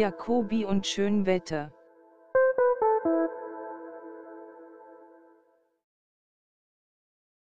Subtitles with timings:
[0.00, 1.72] Jacobi und Schönwetter.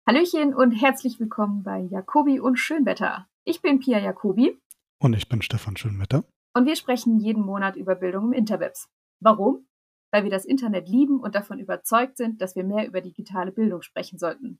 [0.07, 3.27] Hallöchen und herzlich willkommen bei Jacobi und Schönwetter.
[3.43, 4.57] Ich bin Pia Jacobi.
[4.99, 6.23] Und ich bin Stefan Schönwetter.
[6.53, 8.89] Und wir sprechen jeden Monat über Bildung im Interwebs.
[9.19, 9.67] Warum?
[10.11, 13.83] Weil wir das Internet lieben und davon überzeugt sind, dass wir mehr über digitale Bildung
[13.83, 14.59] sprechen sollten.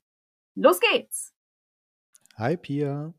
[0.54, 1.34] Los geht's!
[2.36, 3.14] Hi Pia.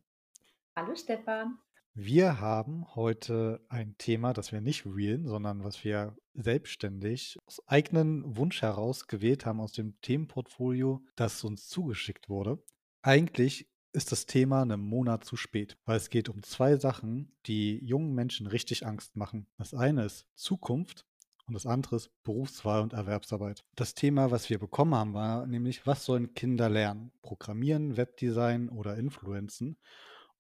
[0.78, 1.60] Hallo Stefan.
[1.94, 8.38] Wir haben heute ein Thema, das wir nicht realen, sondern was wir selbstständig aus eigenen
[8.38, 12.64] Wunsch heraus gewählt haben aus dem Themenportfolio, das uns zugeschickt wurde.
[13.02, 17.84] Eigentlich ist das Thema einen Monat zu spät, weil es geht um zwei Sachen, die
[17.84, 19.48] jungen Menschen richtig Angst machen.
[19.58, 21.06] Das eine ist Zukunft
[21.48, 23.64] und das andere ist Berufswahl und Erwerbsarbeit.
[23.76, 27.12] Das Thema, was wir bekommen haben, war nämlich, was sollen Kinder lernen?
[27.24, 29.78] Programmieren, Webdesign oder Influenzen?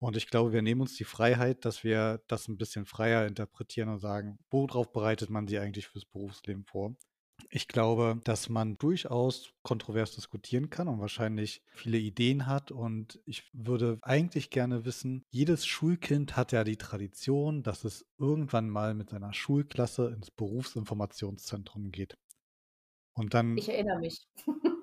[0.00, 3.88] Und ich glaube, wir nehmen uns die Freiheit, dass wir das ein bisschen freier interpretieren
[3.88, 6.94] und sagen, worauf bereitet man sie eigentlich fürs Berufsleben vor?
[7.50, 12.70] Ich glaube, dass man durchaus kontrovers diskutieren kann und wahrscheinlich viele Ideen hat.
[12.70, 18.68] Und ich würde eigentlich gerne wissen, jedes Schulkind hat ja die Tradition, dass es irgendwann
[18.68, 22.18] mal mit seiner Schulklasse ins Berufsinformationszentrum geht.
[23.14, 23.56] Und dann.
[23.56, 24.28] Ich erinnere mich.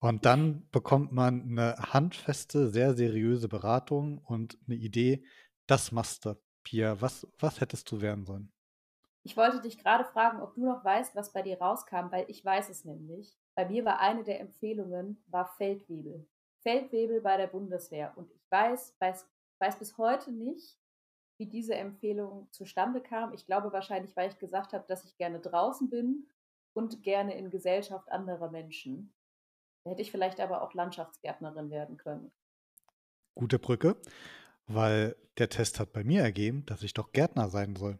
[0.00, 5.24] Und dann bekommt man eine handfeste, sehr seriöse Beratung und eine Idee,
[5.66, 6.40] das machst du.
[6.62, 8.52] Pia, was, was hättest du werden sollen?
[9.22, 12.44] Ich wollte dich gerade fragen, ob du noch weißt, was bei dir rauskam, weil ich
[12.44, 13.38] weiß es nämlich.
[13.54, 16.26] Bei mir war eine der Empfehlungen, war Feldwebel.
[16.62, 18.12] Feldwebel bei der Bundeswehr.
[18.16, 20.78] Und ich weiß, weiß, weiß bis heute nicht,
[21.38, 23.32] wie diese Empfehlung zustande kam.
[23.32, 26.28] Ich glaube wahrscheinlich, weil ich gesagt habe, dass ich gerne draußen bin
[26.72, 29.12] und gerne in Gesellschaft anderer Menschen.
[29.84, 32.32] Da hätte ich vielleicht aber auch Landschaftsgärtnerin werden können.
[33.34, 33.96] Gute Brücke,
[34.66, 37.98] weil der Test hat bei mir ergeben, dass ich doch Gärtner sein soll.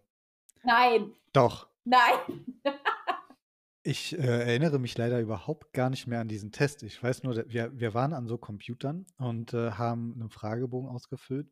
[0.65, 1.13] Nein.
[1.33, 1.69] Doch.
[1.85, 2.61] Nein.
[3.83, 6.83] ich äh, erinnere mich leider überhaupt gar nicht mehr an diesen Test.
[6.83, 11.51] Ich weiß nur, wir, wir waren an so Computern und äh, haben einen Fragebogen ausgefüllt.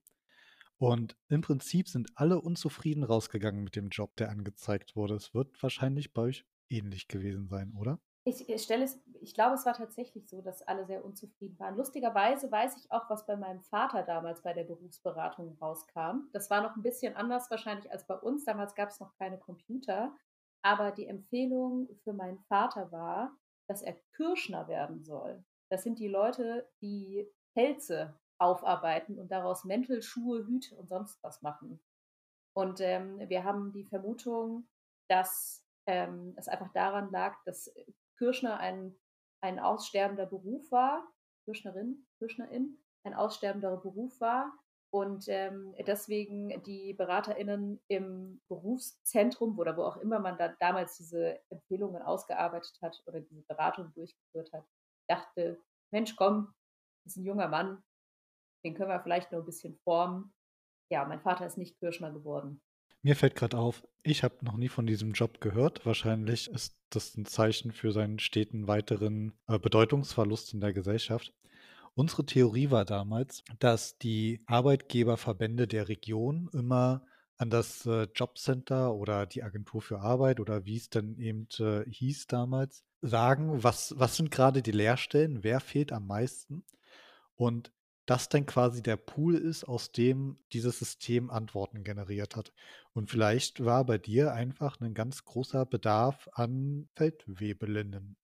[0.78, 5.14] Und im Prinzip sind alle unzufrieden rausgegangen mit dem Job, der angezeigt wurde.
[5.14, 7.98] Es wird wahrscheinlich bei euch ähnlich gewesen sein, oder?
[8.24, 11.76] Ich, ich stelle es, ich glaube, es war tatsächlich so, dass alle sehr unzufrieden waren.
[11.76, 16.28] Lustigerweise weiß ich auch, was bei meinem Vater damals bei der Berufsberatung rauskam.
[16.32, 18.44] Das war noch ein bisschen anders wahrscheinlich als bei uns.
[18.44, 20.14] Damals gab es noch keine Computer.
[20.62, 23.36] Aber die Empfehlung für meinen Vater war,
[23.68, 25.44] dass er Kirschner werden soll.
[25.70, 31.42] Das sind die Leute, die Pelze aufarbeiten und daraus Mäntel, Schuhe, Hüte und sonst was
[31.42, 31.80] machen.
[32.54, 34.68] Und ähm, wir haben die Vermutung,
[35.08, 37.72] dass ähm, es einfach daran lag, dass
[38.18, 38.96] Kirschner ein,
[39.46, 41.06] ein aussterbender Beruf war,
[41.44, 44.52] Kirschnerin, Kirschnerin, ein aussterbender Beruf war
[44.92, 51.40] und ähm, deswegen die BeraterInnen im Berufszentrum oder wo auch immer man da damals diese
[51.50, 54.64] Empfehlungen ausgearbeitet hat oder diese Beratung durchgeführt hat,
[55.08, 56.52] dachte, Mensch, komm,
[57.04, 57.84] das ist ein junger Mann,
[58.64, 60.34] den können wir vielleicht noch ein bisschen formen.
[60.90, 62.60] Ja, mein Vater ist nicht Kirschner geworden.
[63.06, 65.86] Mir fällt gerade auf, ich habe noch nie von diesem Job gehört.
[65.86, 71.32] Wahrscheinlich ist das ein Zeichen für seinen steten weiteren äh, Bedeutungsverlust in der Gesellschaft.
[71.94, 77.06] Unsere Theorie war damals, dass die Arbeitgeberverbände der Region immer
[77.36, 81.88] an das äh, Jobcenter oder die Agentur für Arbeit oder wie es dann eben äh,
[81.88, 86.64] hieß damals, sagen, was, was sind gerade die Lehrstellen, wer fehlt am meisten
[87.36, 87.70] und
[88.06, 92.52] das dann quasi der Pool ist, aus dem dieses System Antworten generiert hat.
[92.92, 98.16] Und vielleicht war bei dir einfach ein ganz großer Bedarf an Feldwebelinnen.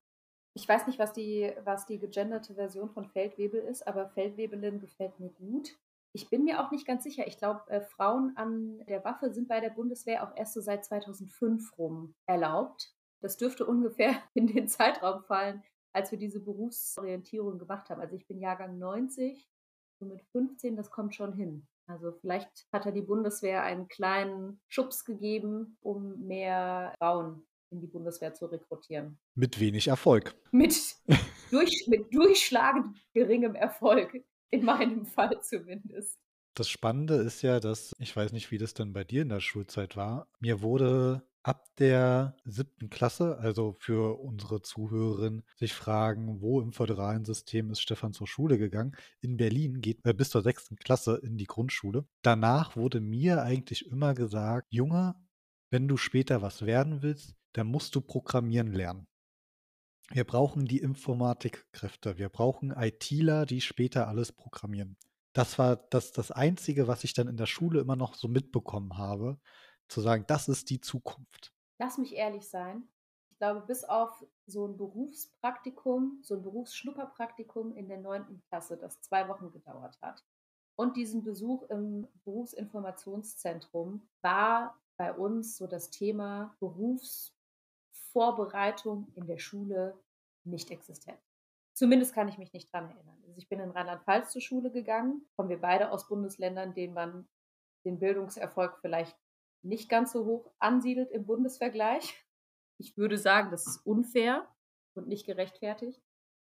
[0.55, 5.19] Ich weiß nicht, was die, was die gegenderte Version von Feldwebel ist, aber Feldwebelin gefällt
[5.19, 5.77] mir gut.
[6.15, 7.27] Ich bin mir auch nicht ganz sicher.
[7.27, 10.85] Ich glaube, äh, Frauen an der Waffe sind bei der Bundeswehr auch erst so seit
[10.85, 12.95] 2005 rum erlaubt.
[13.21, 15.63] Das dürfte ungefähr in den Zeitraum fallen,
[15.95, 18.01] als wir diese Berufsorientierung gemacht haben.
[18.01, 19.49] Also ich bin Jahrgang 90
[20.03, 21.67] so mit 15, das kommt schon hin.
[21.87, 27.87] Also vielleicht hat er die Bundeswehr einen kleinen Schubs gegeben, um mehr Frauen in die
[27.87, 29.19] Bundeswehr zu rekrutieren.
[29.35, 30.35] Mit wenig Erfolg.
[30.53, 30.75] Mit,
[31.51, 36.19] durch, mit durchschlagend geringem Erfolg, in meinem Fall zumindest.
[36.55, 39.41] Das Spannende ist ja, dass, ich weiß nicht, wie das denn bei dir in der
[39.41, 46.61] Schulzeit war, mir wurde ab der siebten Klasse, also für unsere Zuhörerinnen, sich fragen, wo
[46.61, 48.97] im föderalen System ist Stefan zur Schule gegangen.
[49.21, 52.07] In Berlin geht er bis zur sechsten Klasse in die Grundschule.
[52.23, 55.15] Danach wurde mir eigentlich immer gesagt, Junge,
[55.71, 59.07] wenn du später was werden willst, dann musst du programmieren lernen.
[60.11, 62.19] Wir brauchen die Informatikkräfte.
[62.19, 64.97] Wir brauchen ITler, die später alles programmieren.
[65.33, 68.99] Das war das, das Einzige, was ich dann in der Schule immer noch so mitbekommen
[68.99, 69.41] habe,
[69.93, 71.53] zu sagen, das ist die Zukunft.
[71.79, 72.89] Lass mich ehrlich sein.
[73.31, 79.01] Ich glaube, bis auf so ein Berufspraktikum, so ein Berufsschnupperpraktikum in der neunten Klasse, das
[79.01, 80.25] zwei Wochen gedauert hat,
[80.75, 89.99] und diesen Besuch im Berufsinformationszentrum war bei uns so das Thema Berufsvorbereitung in der Schule
[90.45, 91.19] nicht existent.
[91.75, 93.19] Zumindest kann ich mich nicht dran erinnern.
[93.27, 97.29] Also ich bin in Rheinland-Pfalz zur Schule gegangen, kommen wir beide aus Bundesländern, denen man
[97.85, 99.17] den Bildungserfolg vielleicht
[99.63, 102.15] nicht ganz so hoch ansiedelt im Bundesvergleich.
[102.79, 104.49] Ich würde sagen, das ist unfair
[104.95, 106.03] und nicht gerechtfertigt.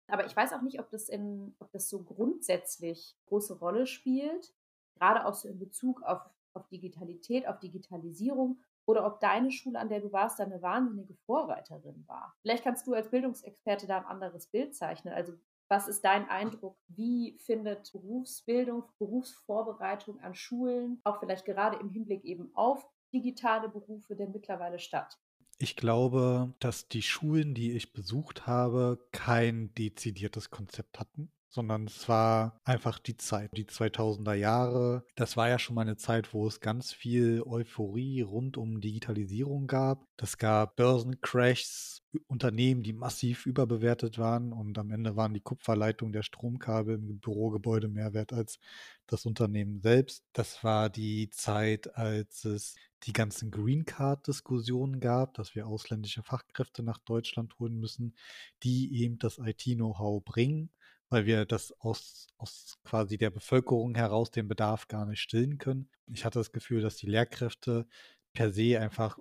[0.08, 4.54] Aber ich weiß auch nicht, ob das, in, ob das so grundsätzlich große Rolle spielt,
[4.94, 6.20] gerade auch so in Bezug auf,
[6.54, 12.04] auf Digitalität, auf Digitalisierung oder ob deine Schule, an der du warst, eine wahnsinnige Vorreiterin
[12.06, 12.36] war.
[12.42, 15.12] Vielleicht kannst du als Bildungsexperte da ein anderes Bild zeichnen.
[15.12, 15.32] Also
[15.68, 16.78] was ist dein Eindruck?
[16.86, 24.16] Wie findet Berufsbildung, Berufsvorbereitung an Schulen, auch vielleicht gerade im Hinblick eben auf digitale Berufe
[24.16, 25.18] denn mittlerweile statt?
[25.58, 32.06] Ich glaube, dass die Schulen, die ich besucht habe, kein dezidiertes Konzept hatten sondern es
[32.06, 35.06] war einfach die Zeit, die 2000er Jahre.
[35.14, 39.66] Das war ja schon mal eine Zeit, wo es ganz viel Euphorie rund um Digitalisierung
[39.66, 40.06] gab.
[40.18, 46.22] Das gab Börsencrashs, Unternehmen, die massiv überbewertet waren und am Ende waren die Kupferleitungen der
[46.22, 48.58] Stromkabel im Bürogebäude mehr wert als
[49.06, 50.24] das Unternehmen selbst.
[50.34, 52.74] Das war die Zeit, als es
[53.04, 58.14] die ganzen Green Card-Diskussionen gab, dass wir ausländische Fachkräfte nach Deutschland holen müssen,
[58.62, 60.70] die eben das IT-Know-how bringen
[61.08, 65.88] weil wir das aus, aus quasi der Bevölkerung heraus den Bedarf gar nicht stillen können.
[66.06, 67.86] Ich hatte das Gefühl, dass die Lehrkräfte
[68.32, 69.18] per se einfach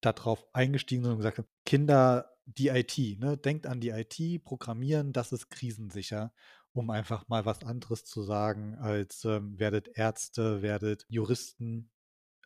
[0.00, 5.12] darauf eingestiegen sind und gesagt haben, Kinder, die IT, ne, denkt an die IT, programmieren,
[5.12, 6.32] das ist krisensicher,
[6.72, 11.90] um einfach mal was anderes zu sagen als ähm, werdet Ärzte, werdet Juristen,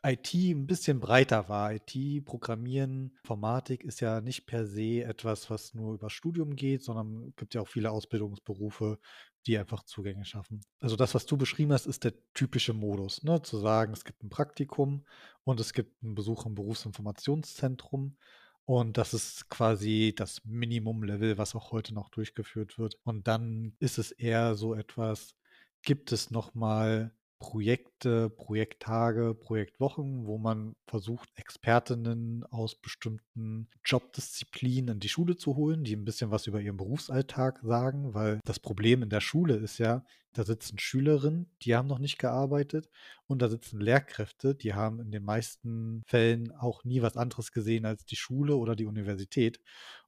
[0.03, 1.73] IT ein bisschen breiter war.
[1.73, 7.29] IT, Programmieren, Informatik ist ja nicht per se etwas, was nur über Studium geht, sondern
[7.29, 8.99] es gibt ja auch viele Ausbildungsberufe,
[9.47, 10.63] die einfach Zugänge schaffen.
[10.81, 13.43] Also das, was du beschrieben hast, ist der typische Modus, ne?
[13.43, 15.05] zu sagen, es gibt ein Praktikum
[15.45, 18.17] und es gibt einen Besuch im Berufsinformationszentrum.
[18.65, 22.99] Und das ist quasi das Minimum-Level, was auch heute noch durchgeführt wird.
[23.03, 25.35] Und dann ist es eher so etwas,
[25.83, 35.09] gibt es nochmal Projekte, Projekttage, Projektwochen, wo man versucht, Expertinnen aus bestimmten Jobdisziplinen in die
[35.09, 39.09] Schule zu holen, die ein bisschen was über ihren Berufsalltag sagen, weil das Problem in
[39.09, 40.05] der Schule ist ja,
[40.35, 42.91] da sitzen Schülerinnen, die haben noch nicht gearbeitet
[43.27, 47.87] und da sitzen Lehrkräfte, die haben in den meisten Fällen auch nie was anderes gesehen
[47.87, 49.61] als die Schule oder die Universität.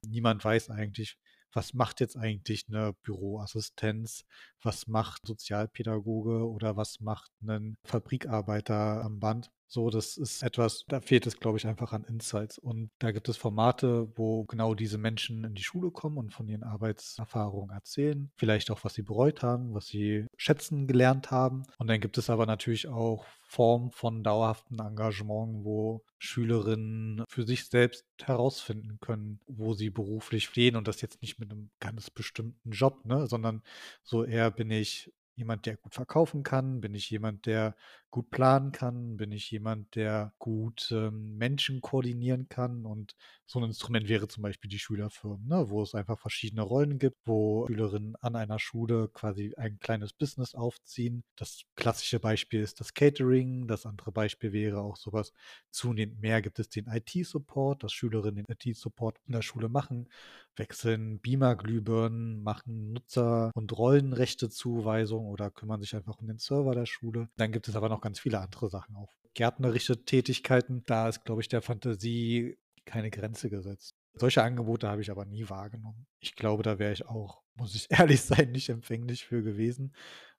[0.07, 1.17] Niemand weiß eigentlich,
[1.53, 4.25] was macht jetzt eigentlich eine Büroassistenz,
[4.61, 9.51] was macht Sozialpädagoge oder was macht ein Fabrikarbeiter am Band.
[9.73, 12.59] So, das ist etwas, da fehlt es, glaube ich, einfach an Insights.
[12.59, 16.47] Und da gibt es Formate, wo genau diese Menschen in die Schule kommen und von
[16.47, 18.29] ihren Arbeitserfahrungen erzählen.
[18.35, 21.63] Vielleicht auch, was sie bereut haben, was sie schätzen gelernt haben.
[21.79, 27.65] Und dann gibt es aber natürlich auch Formen von dauerhaftem Engagement, wo Schülerinnen für sich
[27.65, 32.73] selbst herausfinden können, wo sie beruflich stehen und das jetzt nicht mit einem ganz bestimmten
[32.73, 33.63] Job, ne, sondern
[34.03, 36.79] so eher bin ich jemand, der gut verkaufen kann?
[36.79, 37.75] Bin ich jemand, der
[38.13, 39.17] gut planen kann?
[39.17, 42.85] Bin ich jemand, der gut ähm, Menschen koordinieren kann?
[42.85, 43.15] Und
[43.47, 45.71] so ein Instrument wäre zum Beispiel die Schülerfirmen, ne?
[45.71, 50.53] wo es einfach verschiedene Rollen gibt, wo Schülerinnen an einer Schule quasi ein kleines Business
[50.53, 51.23] aufziehen.
[51.35, 53.67] Das klassische Beispiel ist das Catering.
[53.67, 55.33] Das andere Beispiel wäre auch sowas.
[55.71, 60.07] Zunehmend mehr gibt es den IT-Support, dass Schülerinnen den IT-Support in der Schule machen,
[60.55, 67.29] wechseln Beamer-Glühbirnen, machen Nutzer- und Rollenrechte-Zuweisungen oder kümmern sich einfach um den Server der Schule.
[67.37, 69.15] Dann gibt es aber noch ganz viele andere Sachen auch.
[69.33, 73.95] Gärtnerische Tätigkeiten, da ist, glaube ich, der Fantasie keine Grenze gesetzt.
[74.13, 76.05] Solche Angebote habe ich aber nie wahrgenommen.
[76.19, 79.95] Ich glaube, da wäre ich auch, muss ich ehrlich sein, nicht empfänglich für gewesen,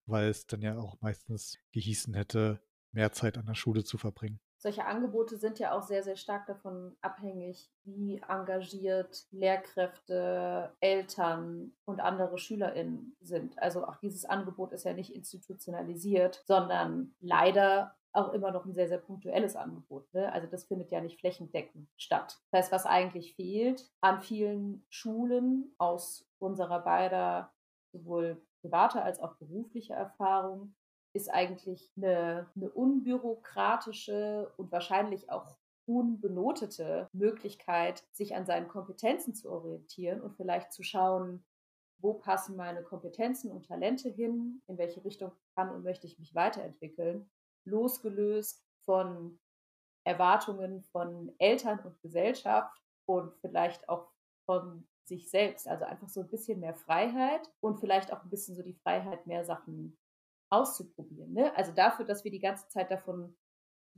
[0.07, 2.61] weil es dann ja auch meistens gehießen hätte,
[2.93, 6.47] mehr Zeit an der Schule zu verbringen solche Angebote sind ja auch sehr, sehr stark
[6.47, 13.59] davon abhängig, wie engagiert Lehrkräfte, Eltern und andere SchülerInnen sind.
[13.59, 18.89] Also auch dieses Angebot ist ja nicht institutionalisiert, sondern leider auch immer noch ein sehr,
[18.89, 20.11] sehr punktuelles Angebot.
[20.15, 20.33] Ne?
[20.33, 22.39] Also das findet ja nicht flächendeckend statt.
[22.51, 27.53] Das heißt, was eigentlich fehlt an vielen Schulen aus unserer beider
[27.93, 30.75] sowohl private als auch berufliche Erfahrung,
[31.15, 35.57] ist eigentlich eine, eine unbürokratische und wahrscheinlich auch
[35.87, 41.45] unbenotete Möglichkeit, sich an seinen Kompetenzen zu orientieren und vielleicht zu schauen,
[41.99, 46.35] wo passen meine Kompetenzen und Talente hin, in welche Richtung kann und möchte ich mich
[46.35, 47.31] weiterentwickeln,
[47.65, 49.39] losgelöst von
[50.05, 54.11] Erwartungen von Eltern und Gesellschaft und vielleicht auch
[54.47, 55.69] von sich selbst.
[55.69, 59.27] Also einfach so ein bisschen mehr Freiheit und vielleicht auch ein bisschen so die Freiheit,
[59.27, 59.97] mehr Sachen
[60.55, 61.33] auszuprobieren.
[61.33, 61.57] Ne?
[61.57, 63.37] Also dafür, dass wir die ganze Zeit davon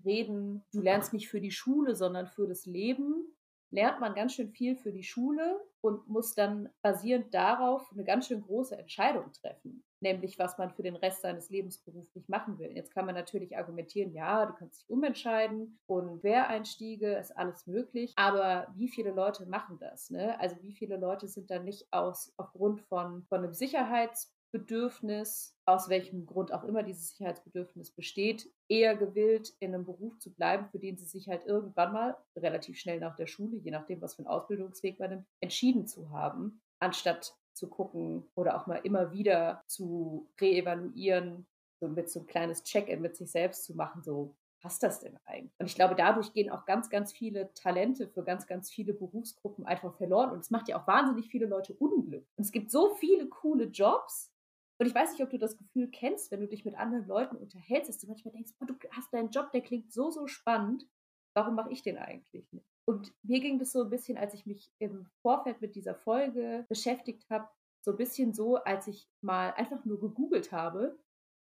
[0.04, 3.36] reden, du lernst nicht für die Schule, sondern für das Leben,
[3.70, 8.28] lernt man ganz schön viel für die Schule und muss dann basierend darauf eine ganz
[8.28, 12.70] schön große Entscheidung treffen, nämlich was man für den Rest seines Lebens beruflich machen will.
[12.72, 18.12] Jetzt kann man natürlich argumentieren, ja, du kannst dich umentscheiden und Quereinstiege ist alles möglich,
[18.16, 20.10] aber wie viele Leute machen das?
[20.10, 20.38] Ne?
[20.40, 25.90] Also wie viele Leute sind dann nicht aus aufgrund von, von einem Sicherheits Bedürfnis, aus
[25.90, 30.78] welchem Grund auch immer dieses Sicherheitsbedürfnis besteht, eher gewillt, in einem Beruf zu bleiben, für
[30.78, 34.20] den sie sich halt irgendwann mal relativ schnell nach der Schule, je nachdem, was für
[34.20, 39.62] einen Ausbildungsweg man nimmt, entschieden zu haben, anstatt zu gucken oder auch mal immer wieder
[39.66, 41.46] zu reevaluieren,
[41.78, 45.18] so mit so ein kleines Check-in mit sich selbst zu machen, so passt das denn
[45.26, 45.52] eigentlich?
[45.58, 49.66] Und ich glaube, dadurch gehen auch ganz, ganz viele Talente für ganz, ganz viele Berufsgruppen
[49.66, 50.30] einfach verloren.
[50.30, 52.26] Und es macht ja auch wahnsinnig viele Leute Unglück.
[52.36, 54.32] Und es gibt so viele coole Jobs,
[54.78, 57.36] und ich weiß nicht, ob du das Gefühl kennst, wenn du dich mit anderen Leuten
[57.36, 60.86] unterhältst, dass du manchmal denkst, oh, du hast deinen Job, der klingt so, so spannend.
[61.34, 62.66] Warum mache ich den eigentlich nicht?
[62.86, 66.64] Und mir ging das so ein bisschen, als ich mich im Vorfeld mit dieser Folge
[66.68, 67.48] beschäftigt habe,
[67.84, 70.98] so ein bisschen so, als ich mal einfach nur gegoogelt habe,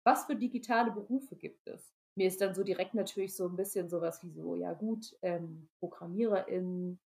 [0.04, 1.94] was für digitale Berufe gibt es.
[2.16, 5.68] Mir ist dann so direkt natürlich so ein bisschen sowas wie so, ja gut, ähm,
[5.78, 6.99] ProgrammiererInnen,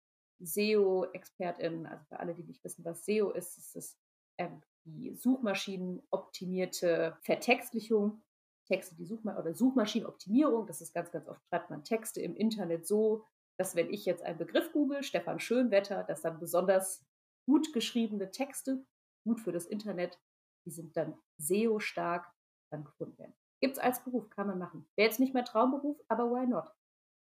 [0.41, 3.99] SEO-ExpertInnen, also für alle, die nicht wissen, was SEO ist, ist das
[4.39, 8.23] ähm, die suchmaschinenoptimierte Vertextlichung,
[8.67, 12.87] Texte, die Suchma oder Suchmaschinenoptimierung, das ist ganz, ganz oft, schreibt man Texte im Internet
[12.87, 13.25] so,
[13.59, 17.05] dass wenn ich jetzt einen Begriff google, Stefan Schönwetter, dass dann besonders
[17.47, 18.85] gut geschriebene Texte,
[19.25, 20.19] gut für das Internet,
[20.65, 22.33] die sind dann SEO-stark,
[22.71, 23.35] dann gefunden werden.
[23.61, 24.89] Gibt es als Beruf, kann man machen.
[24.97, 26.73] Wäre jetzt nicht mehr Traumberuf, aber why not?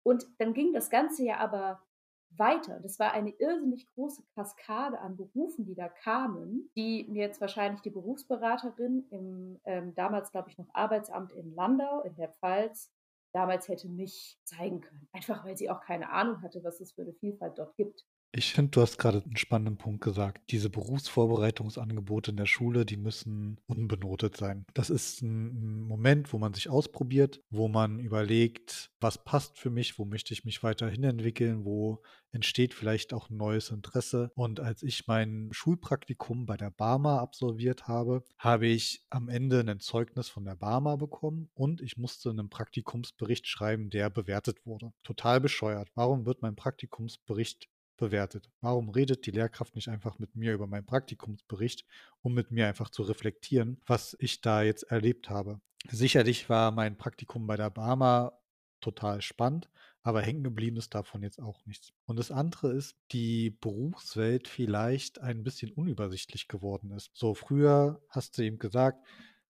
[0.03, 1.83] Und dann ging das Ganze ja aber
[2.37, 2.79] weiter.
[2.79, 7.81] Das war eine irrsinnig große Kaskade an Berufen, die da kamen, die mir jetzt wahrscheinlich
[7.81, 12.91] die Berufsberaterin im ähm, damals, glaube ich, noch Arbeitsamt in Landau in der Pfalz
[13.33, 15.07] damals hätte nicht zeigen können.
[15.13, 18.05] Einfach weil sie auch keine Ahnung hatte, was es für eine Vielfalt dort gibt.
[18.33, 20.41] Ich finde, du hast gerade einen spannenden Punkt gesagt.
[20.51, 24.65] Diese Berufsvorbereitungsangebote in der Schule, die müssen unbenotet sein.
[24.73, 29.99] Das ist ein Moment, wo man sich ausprobiert, wo man überlegt, was passt für mich,
[29.99, 34.31] wo möchte ich mich weiterhin entwickeln, wo entsteht vielleicht auch ein neues Interesse.
[34.35, 39.81] Und als ich mein Schulpraktikum bei der Barmer absolviert habe, habe ich am Ende ein
[39.81, 44.93] Zeugnis von der Barmer bekommen und ich musste einen Praktikumsbericht schreiben, der bewertet wurde.
[45.03, 45.89] Total bescheuert.
[45.95, 47.67] Warum wird mein Praktikumsbericht
[48.01, 48.49] bewertet?
[48.59, 51.85] Warum redet die Lehrkraft nicht einfach mit mir über meinen Praktikumsbericht,
[52.21, 55.61] um mit mir einfach zu reflektieren, was ich da jetzt erlebt habe?
[55.89, 58.33] Sicherlich war mein Praktikum bei der Barmer
[58.81, 59.69] total spannend,
[60.03, 61.93] aber hängen geblieben ist davon jetzt auch nichts.
[62.05, 67.11] Und das andere ist, die Berufswelt vielleicht ein bisschen unübersichtlich geworden ist.
[67.13, 69.05] So früher hast du eben gesagt,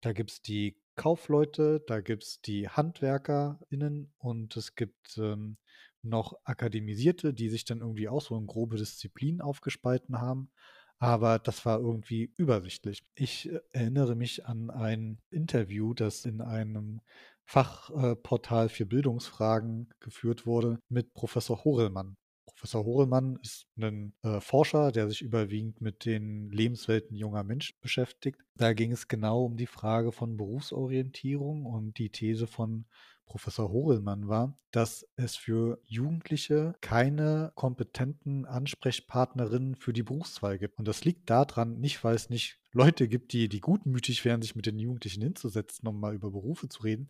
[0.02, 5.56] da gibt es die Kaufleute, da gibt es die HandwerkerInnen und es gibt ähm,
[6.04, 10.50] noch Akademisierte, die sich dann irgendwie auch so in grobe Disziplinen aufgespalten haben.
[10.99, 13.04] Aber das war irgendwie übersichtlich.
[13.14, 17.00] Ich äh, erinnere mich an ein Interview, das in einem
[17.44, 22.16] Fachportal für Bildungsfragen geführt wurde mit Professor Horelmann.
[22.46, 28.40] Professor Horelmann ist ein äh, Forscher, der sich überwiegend mit den Lebenswelten junger Menschen beschäftigt.
[28.56, 32.87] Da ging es genau um die Frage von Berufsorientierung und die These von
[33.26, 40.78] Professor Horelmann war, dass es für Jugendliche keine kompetenten Ansprechpartnerinnen für die Berufswahl gibt.
[40.78, 44.57] Und das liegt daran, nicht weil es nicht Leute gibt, die, die gutmütig wären, sich
[44.57, 47.09] mit den Jugendlichen hinzusetzen, um mal über Berufe zu reden,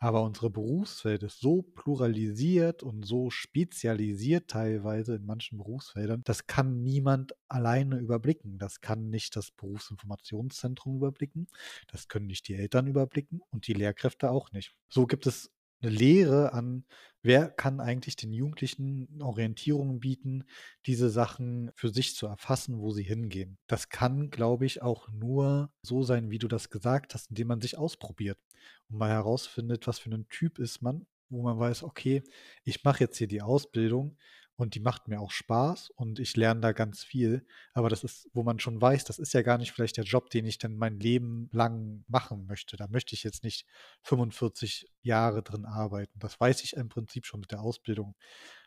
[0.00, 6.82] aber unsere Berufswelt ist so pluralisiert und so spezialisiert teilweise in manchen Berufsfeldern, das kann
[6.82, 8.58] niemand alleine überblicken.
[8.58, 11.48] Das kann nicht das Berufsinformationszentrum überblicken,
[11.88, 14.74] das können nicht die Eltern überblicken und die Lehrkräfte auch nicht.
[14.88, 15.50] So gibt es
[15.82, 16.84] eine Lehre an,
[17.22, 20.44] wer kann eigentlich den Jugendlichen Orientierung bieten,
[20.86, 23.58] diese Sachen für sich zu erfassen, wo sie hingehen.
[23.66, 27.60] Das kann, glaube ich, auch nur so sein, wie du das gesagt hast, indem man
[27.60, 28.38] sich ausprobiert
[28.88, 32.22] und mal herausfindet, was für ein Typ ist man, wo man weiß, okay,
[32.64, 34.16] ich mache jetzt hier die Ausbildung
[34.60, 37.46] und die macht mir auch Spaß und ich lerne da ganz viel.
[37.72, 40.28] Aber das ist, wo man schon weiß, das ist ja gar nicht vielleicht der Job,
[40.28, 42.76] den ich dann mein Leben lang machen möchte.
[42.76, 43.66] Da möchte ich jetzt nicht
[44.02, 46.18] 45 Jahre drin arbeiten.
[46.18, 48.14] Das weiß ich im Prinzip schon mit der Ausbildung.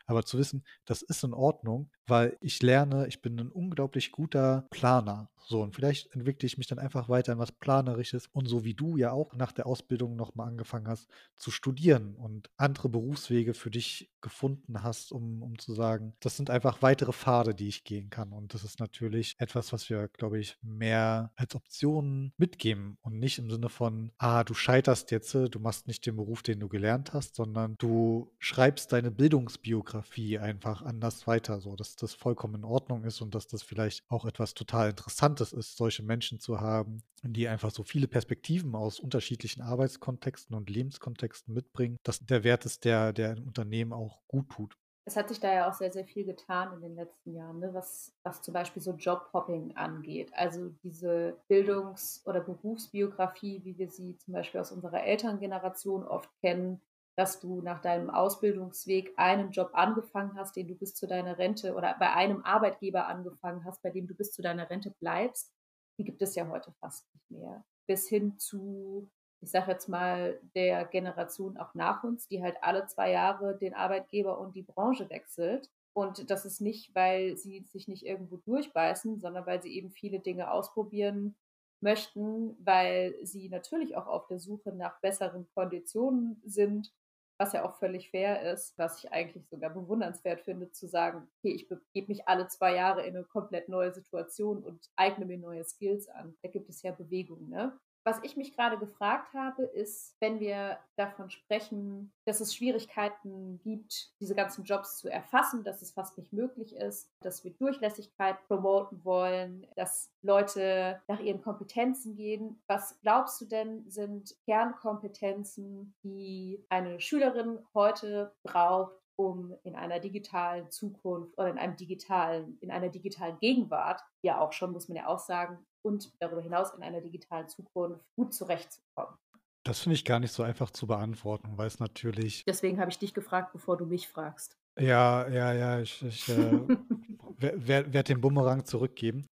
[0.06, 4.66] Aber zu wissen, das ist in Ordnung, weil ich lerne, ich bin ein unglaublich guter
[4.70, 5.30] Planer.
[5.46, 8.28] So, und vielleicht entwickle ich mich dann einfach weiter in was Planerisches.
[8.32, 12.50] Und so wie du ja auch nach der Ausbildung nochmal angefangen hast zu studieren und
[12.56, 17.54] andere Berufswege für dich gefunden hast, um, um zu sagen, das sind einfach weitere Pfade,
[17.54, 18.32] die ich gehen kann.
[18.32, 23.38] Und das ist natürlich etwas, was wir, glaube ich, mehr als Optionen mitgeben und nicht
[23.38, 27.12] im Sinne von, ah, du scheiterst jetzt, du machst nicht den Beruf, den du gelernt
[27.12, 29.93] hast, sondern du schreibst deine Bildungsbiografie
[30.38, 31.60] einfach anders weiter.
[31.60, 35.52] So, dass das vollkommen in Ordnung ist und dass das vielleicht auch etwas total Interessantes
[35.52, 41.54] ist, solche Menschen zu haben, die einfach so viele Perspektiven aus unterschiedlichen Arbeitskontexten und Lebenskontexten
[41.54, 44.76] mitbringen, dass der Wert ist, der, der ein Unternehmen auch gut tut.
[45.06, 47.74] Es hat sich da ja auch sehr, sehr viel getan in den letzten Jahren, ne?
[47.74, 50.32] was, was zum Beispiel so Jobhopping angeht.
[50.34, 56.80] Also diese Bildungs- oder Berufsbiografie, wie wir sie zum Beispiel aus unserer Elterngeneration oft kennen,
[57.16, 61.74] dass du nach deinem Ausbildungsweg einen Job angefangen hast, den du bis zu deiner Rente
[61.74, 65.52] oder bei einem Arbeitgeber angefangen hast, bei dem du bis zu deiner Rente bleibst,
[65.98, 67.64] die gibt es ja heute fast nicht mehr.
[67.86, 69.08] Bis hin zu,
[69.40, 73.74] ich sage jetzt mal, der Generation auch nach uns, die halt alle zwei Jahre den
[73.74, 75.70] Arbeitgeber und die Branche wechselt.
[75.96, 80.18] Und das ist nicht, weil sie sich nicht irgendwo durchbeißen, sondern weil sie eben viele
[80.18, 81.36] Dinge ausprobieren
[81.80, 86.92] möchten, weil sie natürlich auch auf der Suche nach besseren Konditionen sind
[87.38, 91.52] was ja auch völlig fair ist, was ich eigentlich sogar bewundernswert finde, zu sagen, okay,
[91.52, 95.64] ich begebe mich alle zwei Jahre in eine komplett neue Situation und eigne mir neue
[95.64, 96.36] Skills an.
[96.42, 97.78] Da gibt es ja Bewegung, ne?
[98.06, 104.12] Was ich mich gerade gefragt habe, ist, wenn wir davon sprechen, dass es Schwierigkeiten gibt,
[104.20, 109.02] diese ganzen Jobs zu erfassen, dass es fast nicht möglich ist, dass wir Durchlässigkeit promoten
[109.06, 112.62] wollen, dass Leute nach ihren Kompetenzen gehen.
[112.66, 120.70] Was glaubst du denn sind Kernkompetenzen, die eine Schülerin heute braucht, um in einer digitalen
[120.70, 125.06] Zukunft oder in einem digitalen, in einer digitalen Gegenwart, ja auch schon, muss man ja
[125.06, 129.16] auch sagen, und darüber hinaus in einer digitalen Zukunft gut zurechtzukommen.
[129.64, 132.44] Das finde ich gar nicht so einfach zu beantworten, weil es natürlich.
[132.46, 134.58] Deswegen habe ich dich gefragt, bevor du mich fragst.
[134.78, 136.34] Ja, ja, ja, ich, ich äh,
[137.38, 139.26] werde werd den Bumerang zurückgeben.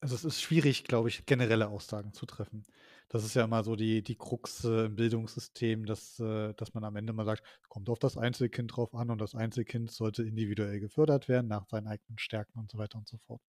[0.00, 2.64] Also es ist schwierig, glaube ich, generelle Aussagen zu treffen.
[3.12, 6.84] Das ist ja immer so die, die Krux äh, im Bildungssystem, dass, äh, dass man
[6.84, 10.78] am Ende mal sagt, kommt auf das Einzelkind drauf an und das Einzelkind sollte individuell
[10.78, 13.42] gefördert werden nach seinen eigenen Stärken und so weiter und so fort.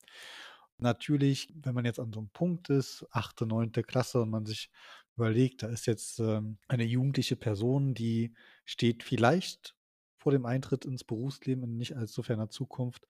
[0.80, 4.72] Natürlich, wenn man jetzt an so einem Punkt ist, achte, neunte Klasse und man sich
[5.16, 8.34] überlegt, da ist jetzt ähm, eine jugendliche Person, die
[8.66, 9.76] steht vielleicht
[10.18, 13.08] vor dem Eintritt ins Berufsleben in nicht allzu ferner Zukunft.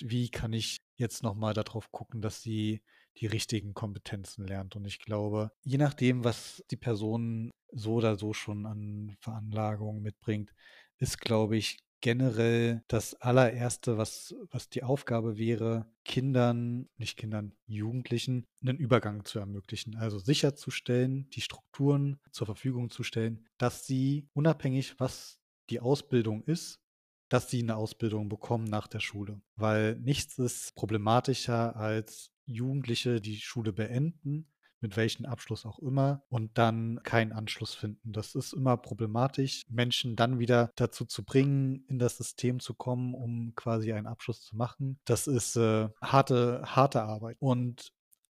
[0.00, 2.80] Wie kann ich jetzt nochmal darauf gucken, dass sie
[3.18, 4.76] die richtigen Kompetenzen lernt?
[4.76, 10.52] Und ich glaube, je nachdem, was die Person so oder so schon an Veranlagungen mitbringt,
[10.98, 18.46] ist, glaube ich, generell das allererste, was, was die Aufgabe wäre, Kindern, nicht Kindern, Jugendlichen,
[18.62, 19.96] einen Übergang zu ermöglichen.
[19.96, 26.80] Also sicherzustellen, die Strukturen zur Verfügung zu stellen, dass sie unabhängig, was die Ausbildung ist,
[27.28, 29.40] dass sie eine Ausbildung bekommen nach der Schule.
[29.56, 34.46] Weil nichts ist problematischer als Jugendliche, die Schule beenden
[34.80, 38.12] mit welchem Abschluss auch immer, und dann keinen Anschluss finden.
[38.12, 43.14] Das ist immer problematisch, Menschen dann wieder dazu zu bringen, in das System zu kommen,
[43.14, 44.98] um quasi einen Abschluss zu machen.
[45.04, 47.36] Das ist äh, harte, harte Arbeit.
[47.40, 47.92] Und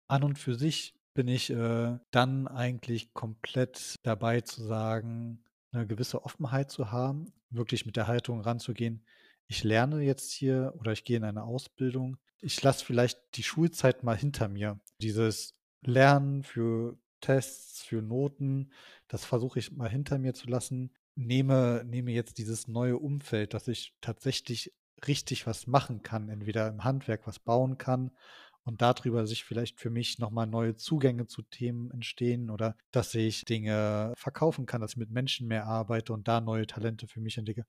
[0.09, 6.25] an und für sich bin ich äh, dann eigentlich komplett dabei zu sagen, eine gewisse
[6.25, 9.05] Offenheit zu haben, wirklich mit der Haltung ranzugehen.
[9.49, 12.17] Ich lerne jetzt hier oder ich gehe in eine Ausbildung.
[12.41, 14.81] Ich lasse vielleicht die Schulzeit mal hinter mir.
[15.01, 18.73] Dieses Lernen, für Tests, für Noten.
[19.09, 20.93] Das versuche ich mal hinter mir zu lassen.
[21.15, 24.73] Nehme, nehme jetzt dieses neue Umfeld, dass ich tatsächlich
[25.07, 28.11] richtig was machen kann, entweder im Handwerk was bauen kann
[28.67, 33.45] und darüber sich vielleicht für mich nochmal neue Zugänge zu Themen entstehen oder dass ich
[33.45, 37.39] Dinge verkaufen kann, dass ich mit Menschen mehr arbeite und da neue Talente für mich
[37.39, 37.65] entdecke.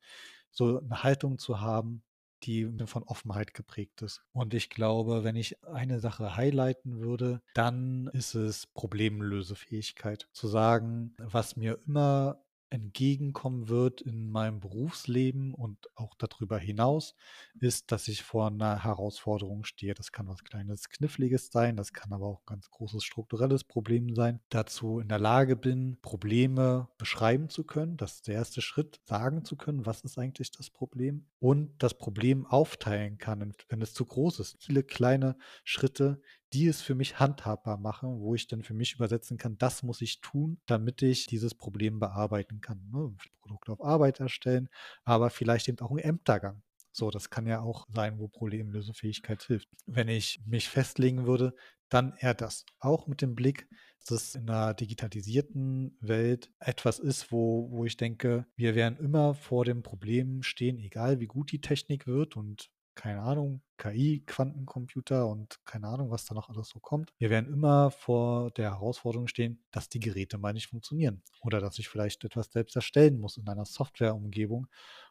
[0.51, 2.01] So eine Haltung zu haben,
[2.43, 4.23] die von Offenheit geprägt ist.
[4.31, 10.27] Und ich glaube, wenn ich eine Sache highlighten würde, dann ist es Problemlösefähigkeit.
[10.33, 17.15] Zu sagen, was mir immer entgegenkommen wird in meinem Berufsleben und auch darüber hinaus,
[17.59, 19.93] ist, dass ich vor einer Herausforderung stehe.
[19.93, 24.15] Das kann was kleines, kniffliges sein, das kann aber auch ein ganz großes strukturelles Problem
[24.15, 24.39] sein.
[24.49, 27.97] Dazu in der Lage bin, Probleme beschreiben zu können.
[27.97, 31.97] Das ist der erste Schritt, sagen zu können, was ist eigentlich das Problem und das
[31.97, 34.57] Problem aufteilen kann, wenn es zu groß ist.
[34.59, 36.21] Viele kleine Schritte,
[36.57, 40.01] die es für mich handhabbar machen, wo ich dann für mich übersetzen kann, das muss
[40.01, 42.89] ich tun, damit ich dieses Problem bearbeiten kann.
[42.91, 43.15] Ne?
[43.41, 44.67] Produkte auf Arbeit erstellen,
[45.03, 46.63] aber vielleicht eben auch ein Ämtergang.
[46.91, 49.69] So, das kann ja auch sein, wo Problemlösefähigkeit hilft.
[49.85, 51.53] Wenn ich mich festlegen würde,
[51.89, 52.65] dann eher das.
[52.79, 57.97] Auch mit dem Blick, dass es in einer digitalisierten Welt etwas ist, wo, wo ich
[57.97, 62.71] denke, wir werden immer vor dem Problem stehen, egal wie gut die Technik wird und
[62.97, 67.13] keine Ahnung, KI, Quantencomputer und keine Ahnung, was da noch alles so kommt.
[67.19, 71.79] Wir werden immer vor der Herausforderung stehen, dass die Geräte mal nicht funktionieren oder dass
[71.79, 74.67] ich vielleicht etwas selbst erstellen muss in einer Softwareumgebung.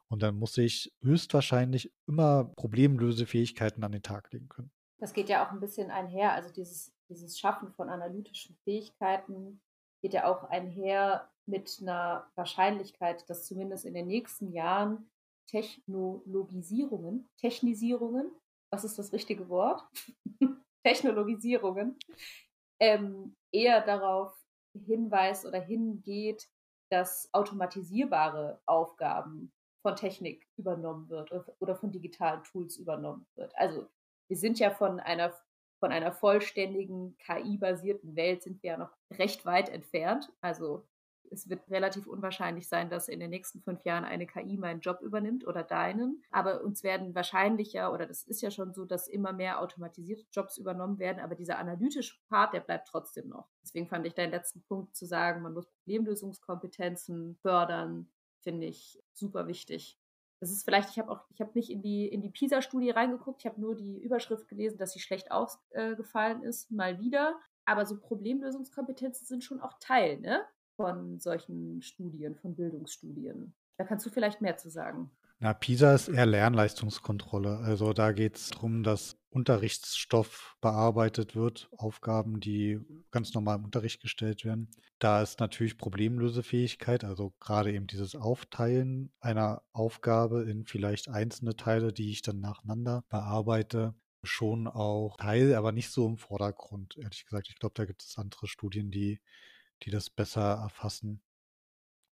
[0.09, 4.71] Und dann muss ich höchstwahrscheinlich immer Problemlösefähigkeiten an den Tag legen können.
[4.99, 9.61] Das geht ja auch ein bisschen einher, also dieses, dieses Schaffen von analytischen Fähigkeiten
[10.03, 15.09] geht ja auch einher mit einer Wahrscheinlichkeit, dass zumindest in den nächsten Jahren
[15.47, 18.31] Technologisierungen, Technisierungen,
[18.71, 19.83] was ist das richtige Wort?
[20.85, 21.99] Technologisierungen,
[22.81, 24.33] ähm, eher darauf
[24.75, 26.49] hinweist oder hingeht,
[26.91, 33.53] dass automatisierbare Aufgaben von Technik übernommen wird oder von digitalen Tools übernommen wird.
[33.57, 33.89] Also
[34.29, 35.33] wir sind ja von einer
[35.79, 40.33] von einer vollständigen KI-basierten Welt sind wir ja noch recht weit entfernt.
[40.41, 40.87] Also
[41.31, 45.01] es wird relativ unwahrscheinlich sein, dass in den nächsten fünf Jahren eine KI meinen Job
[45.01, 46.23] übernimmt oder deinen.
[46.31, 50.59] Aber uns werden wahrscheinlicher, oder das ist ja schon so, dass immer mehr automatisierte Jobs
[50.59, 51.21] übernommen werden.
[51.21, 53.49] Aber dieser analytische Part, der bleibt trotzdem noch.
[53.63, 58.09] Deswegen fand ich deinen letzten Punkt zu sagen, man muss Problemlösungskompetenzen fördern,
[58.43, 59.99] finde ich super wichtig.
[60.41, 63.41] Das ist vielleicht, ich habe auch, ich habe nicht in die, in die PISA-Studie reingeguckt,
[63.41, 67.39] ich habe nur die Überschrift gelesen, dass sie schlecht ausgefallen ist, mal wieder.
[67.65, 70.45] Aber so Problemlösungskompetenzen sind schon auch Teil, ne?
[70.77, 73.55] Von solchen Studien, von Bildungsstudien.
[73.77, 75.11] Da kannst du vielleicht mehr zu sagen.
[75.39, 77.59] Na, PISA ist eher Lernleistungskontrolle.
[77.59, 84.01] Also da geht es darum, dass Unterrichtsstoff bearbeitet wird, Aufgaben, die ganz normal im Unterricht
[84.01, 84.71] gestellt werden.
[84.99, 91.93] Da ist natürlich Problemlösefähigkeit, also gerade eben dieses Aufteilen einer Aufgabe in vielleicht einzelne Teile,
[91.93, 97.49] die ich dann nacheinander bearbeite, schon auch Teil, aber nicht so im Vordergrund, ehrlich gesagt.
[97.51, 99.21] Ich glaube, da gibt es andere Studien, die
[99.83, 101.21] die das besser erfassen.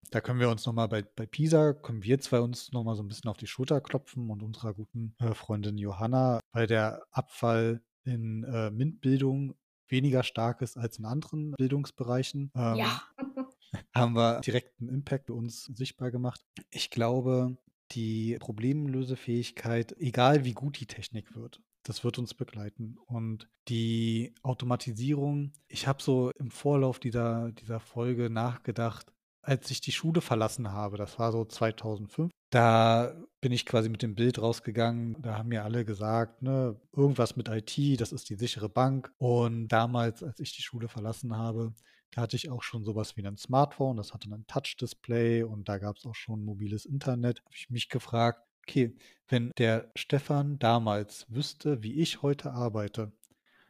[0.10, 3.08] Da können wir uns nochmal bei, bei PISA, können wir zwei uns nochmal so ein
[3.08, 8.44] bisschen auf die Schulter klopfen und unserer guten äh, Freundin Johanna, weil der Abfall in
[8.44, 9.56] äh, MINT-Bildung
[9.88, 12.52] weniger stark ist als in anderen Bildungsbereichen.
[12.56, 13.02] Ähm, ja.
[13.96, 16.42] haben wir direkten Impact für uns sichtbar gemacht.
[16.70, 17.58] Ich glaube,
[17.92, 22.98] die Problemlösefähigkeit, egal wie gut die Technik wird, das wird uns begleiten.
[23.06, 29.12] Und die Automatisierung, ich habe so im Vorlauf dieser, dieser Folge nachgedacht,
[29.44, 34.04] als ich die Schule verlassen habe, das war so 2005, da bin ich quasi mit
[34.04, 35.20] dem Bild rausgegangen.
[35.22, 39.12] Da haben mir alle gesagt, ne, irgendwas mit IT, das ist die sichere Bank.
[39.18, 41.74] Und damals, als ich die Schule verlassen habe,
[42.12, 45.78] da hatte ich auch schon sowas wie ein Smartphone, das hatte ein Touch-Display und da
[45.78, 47.40] gab es auch schon mobiles Internet.
[47.46, 48.96] Habe ich mich gefragt, Okay,
[49.28, 53.12] wenn der Stefan damals wüsste, wie ich heute arbeite,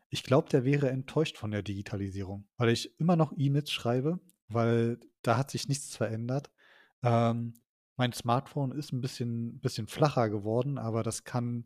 [0.10, 5.00] ich glaube, der wäre enttäuscht von der Digitalisierung, weil ich immer noch E-Mails schreibe, weil
[5.22, 6.52] da hat sich nichts verändert.
[7.02, 7.54] Ähm,
[7.96, 11.66] mein Smartphone ist ein bisschen, bisschen flacher geworden, aber das kann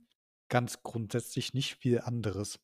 [0.50, 2.60] ganz grundsätzlich nicht viel anderes.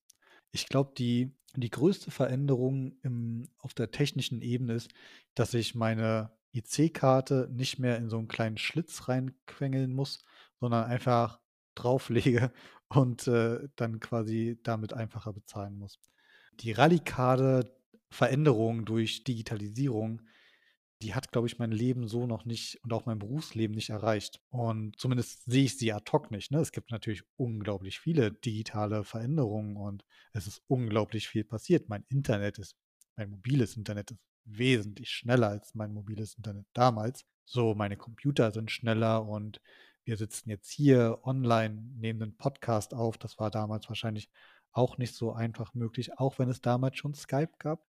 [0.52, 4.92] Ich glaube, die, die größte Veränderung im, auf der technischen Ebene ist,
[5.34, 10.20] dass ich meine IC-Karte nicht mehr in so einen kleinen Schlitz reinquengeln muss,
[10.62, 11.42] sondern einfach
[11.76, 12.54] drauflege
[12.88, 16.00] und äh, dann quasi damit einfacher bezahlen muss.
[16.62, 17.76] Die radikale
[18.10, 20.22] Veränderung durch Digitalisierung,
[21.02, 24.40] die hat, glaube ich, mein Leben so noch nicht und auch mein Berufsleben nicht erreicht.
[24.50, 26.52] Und zumindest sehe ich sie ad hoc nicht.
[26.52, 26.60] Ne?
[26.60, 31.90] Es gibt natürlich unglaublich viele digitale Veränderungen und es ist unglaublich viel passiert.
[31.90, 32.76] Mein Internet ist,
[33.16, 37.26] mein mobiles Internet ist wesentlich schneller als mein mobiles Internet damals.
[37.46, 39.60] So, meine Computer sind schneller und
[40.04, 43.18] wir sitzen jetzt hier online, nehmen einen Podcast auf.
[43.18, 44.30] Das war damals wahrscheinlich
[44.72, 47.86] auch nicht so einfach möglich, auch wenn es damals schon Skype gab.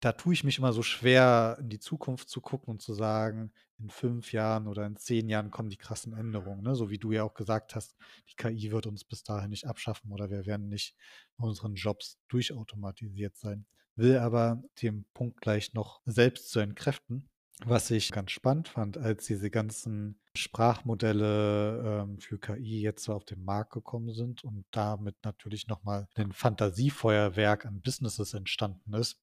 [0.00, 3.50] Da tue ich mich immer so schwer, in die Zukunft zu gucken und zu sagen,
[3.78, 6.62] in fünf Jahren oder in zehn Jahren kommen die krassen Änderungen.
[6.62, 6.74] Ne?
[6.74, 7.96] So wie du ja auch gesagt hast,
[8.30, 10.96] die KI wird uns bis dahin nicht abschaffen oder wir werden nicht
[11.38, 13.66] in unseren Jobs durchautomatisiert sein.
[13.96, 17.30] Will aber den Punkt gleich noch selbst zu entkräften
[17.64, 23.24] Was ich ganz spannend fand, als diese ganzen Sprachmodelle ähm, für KI jetzt so auf
[23.24, 29.22] den Markt gekommen sind und damit natürlich nochmal ein Fantasiefeuerwerk an Businesses entstanden ist.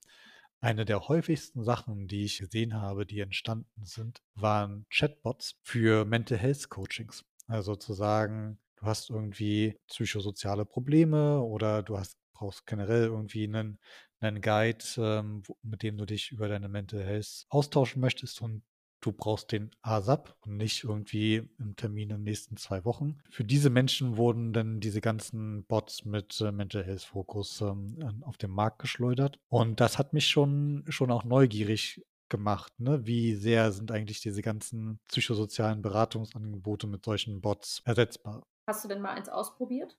[0.61, 6.37] Eine der häufigsten Sachen, die ich gesehen habe, die entstanden sind, waren Chatbots für Mental
[6.37, 7.25] Health Coachings.
[7.47, 13.79] Also zu sagen, du hast irgendwie psychosoziale Probleme oder du hast brauchst generell irgendwie einen,
[14.23, 18.63] einen Guide, ähm, mit dem du dich über deine Mental Health austauschen möchtest und
[19.01, 23.19] du brauchst den ASAP und nicht irgendwie im Termin in den nächsten zwei Wochen.
[23.29, 28.37] Für diese Menschen wurden dann diese ganzen Bots mit äh, Mental Health Fokus ähm, auf
[28.37, 29.39] den Markt geschleudert.
[29.49, 32.73] Und das hat mich schon, schon auch neugierig gemacht.
[32.79, 33.05] Ne?
[33.05, 38.43] Wie sehr sind eigentlich diese ganzen psychosozialen Beratungsangebote mit solchen Bots ersetzbar?
[38.67, 39.97] Hast du denn mal eins ausprobiert?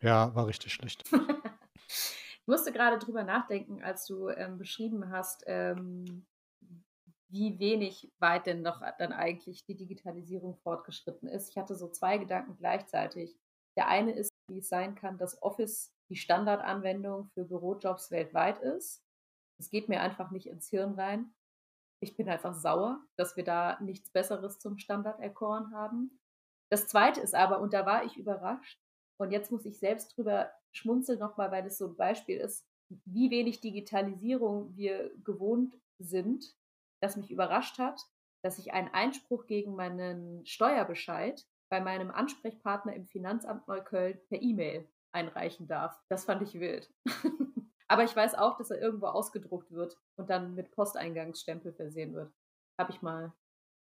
[0.00, 1.04] Ja, war richtig schlecht.
[2.44, 6.26] ich musste gerade drüber nachdenken, als du ähm, beschrieben hast, ähm,
[7.30, 11.48] wie wenig weit denn noch dann eigentlich die Digitalisierung fortgeschritten ist.
[11.48, 13.34] Ich hatte so zwei Gedanken gleichzeitig.
[13.78, 19.02] Der eine ist, wie es sein kann, dass Office die Standardanwendung für Bürojobs weltweit ist.
[19.58, 21.32] Es geht mir einfach nicht ins Hirn rein.
[22.02, 26.20] Ich bin einfach sauer, dass wir da nichts Besseres zum Standard erkoren haben.
[26.70, 28.83] Das zweite ist aber, und da war ich überrascht,
[29.18, 32.66] und jetzt muss ich selbst drüber schmunzeln nochmal, weil das so ein Beispiel ist,
[33.04, 36.56] wie wenig Digitalisierung wir gewohnt sind,
[37.00, 38.00] das mich überrascht hat,
[38.42, 44.88] dass ich einen Einspruch gegen meinen Steuerbescheid bei meinem Ansprechpartner im Finanzamt Neukölln per E-Mail
[45.12, 45.98] einreichen darf.
[46.08, 46.92] Das fand ich wild.
[47.88, 52.32] Aber ich weiß auch, dass er irgendwo ausgedruckt wird und dann mit Posteingangsstempel versehen wird.
[52.78, 53.32] Habe ich mal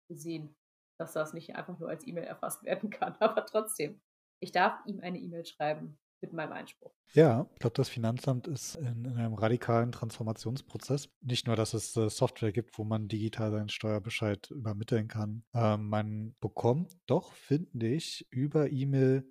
[0.08, 0.56] gesehen,
[0.98, 3.16] dass das nicht einfach nur als E-Mail erfasst werden kann.
[3.20, 4.00] Aber trotzdem,
[4.42, 6.92] ich darf ihm eine E-Mail schreiben mit meinem Einspruch.
[7.14, 11.08] Ja, ich glaube, das Finanzamt ist in, in, einem radikalen Transformationsprozess.
[11.20, 15.44] Nicht nur, dass es äh, Software gibt, wo man digital seinen Steuerbescheid übermitteln kann.
[15.52, 19.24] Äh, man bekommt doch, finde ich, über E-Mail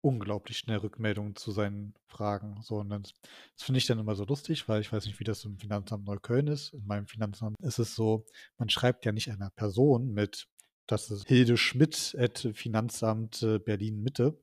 [0.00, 2.60] unglaublich schnell Rückmeldungen zu seinen Fragen.
[2.62, 3.14] So, und das,
[3.56, 6.04] das finde ich dann immer so lustig, weil ich weiß nicht, wie das im Finanzamt
[6.04, 6.74] Neukölln ist.
[6.74, 8.26] In meinem Finanzamt ist es so,
[8.58, 10.46] man schreibt ja nicht einer Person mit,
[10.86, 14.38] das ist Hilde Schmidt at Finanzamt äh, Berlin Mitte,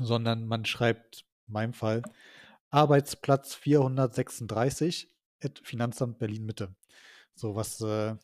[0.00, 2.02] sondern man schreibt, in meinem Fall,
[2.70, 5.10] Arbeitsplatz 436
[5.42, 6.74] at Finanzamt Berlin Mitte.
[7.34, 8.16] So was äh,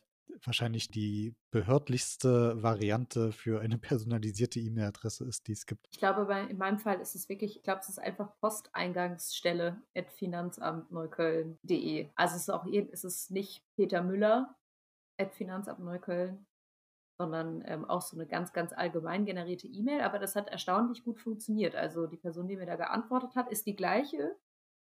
[0.43, 5.87] wahrscheinlich die behördlichste Variante für eine personalisierte E-Mail-Adresse ist, die es gibt.
[5.91, 9.81] Ich glaube, bei, in meinem Fall ist es wirklich, ich glaube, es ist einfach Posteingangsstelle
[9.95, 12.09] at finanzamtneukölln.de.
[12.15, 14.55] Also es ist auch es ist nicht Peter Müller
[15.17, 16.45] at Finanzamt Neukölln,
[17.17, 20.01] sondern ähm, auch so eine ganz, ganz allgemein generierte E-Mail.
[20.01, 21.75] Aber das hat erstaunlich gut funktioniert.
[21.75, 24.35] Also die Person, die mir da geantwortet hat, ist die gleiche,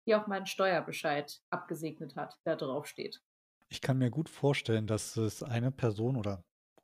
[0.06, 3.22] die auch meinen Steuerbescheid abgesegnet hat, der drauf steht.
[3.70, 6.44] Ich kann mir gut vorstellen, dass es eine Person oder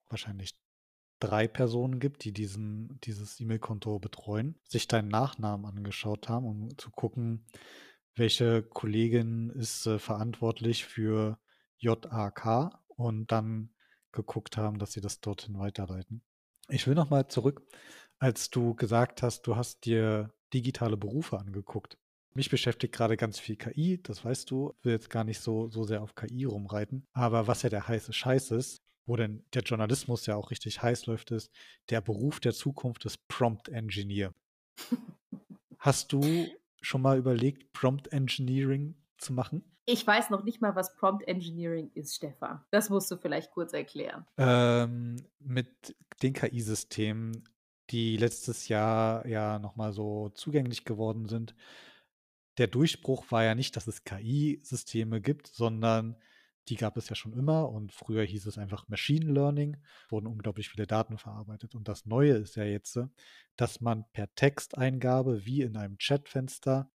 [0.09, 0.55] wahrscheinlich
[1.19, 6.89] drei Personen gibt, die diesen, dieses E-Mail-Konto betreuen, sich deinen Nachnamen angeschaut haben, um zu
[6.91, 7.45] gucken,
[8.15, 11.39] welche Kollegin ist äh, verantwortlich für
[11.77, 13.73] JAK und dann
[14.11, 16.21] geguckt haben, dass sie das dorthin weiterleiten.
[16.69, 17.63] Ich will nochmal zurück,
[18.19, 21.97] als du gesagt hast, du hast dir digitale Berufe angeguckt.
[22.33, 24.73] Mich beschäftigt gerade ganz viel KI, das weißt du.
[24.79, 27.05] Ich will jetzt gar nicht so, so sehr auf KI rumreiten.
[27.13, 31.07] Aber was ja der heiße Scheiß ist, wo denn der Journalismus ja auch richtig heiß
[31.07, 31.51] läuft, ist,
[31.89, 34.33] der Beruf der Zukunft ist Prompt Engineer.
[35.79, 36.47] Hast du
[36.79, 39.63] schon mal überlegt, Prompt Engineering zu machen?
[39.85, 42.63] Ich weiß noch nicht mal, was Prompt Engineering ist, Stefan.
[42.69, 44.25] Das musst du vielleicht kurz erklären.
[44.37, 47.49] Ähm, mit den KI-Systemen,
[47.89, 51.55] die letztes Jahr ja nochmal so zugänglich geworden sind.
[52.57, 56.15] Der Durchbruch war ja nicht, dass es KI-Systeme gibt, sondern
[56.67, 59.77] die gab es ja schon immer und früher hieß es einfach Machine Learning,
[60.09, 61.73] wurden unglaublich viele Daten verarbeitet.
[61.75, 62.99] Und das Neue ist ja jetzt,
[63.55, 66.91] dass man per Texteingabe wie in einem Chatfenster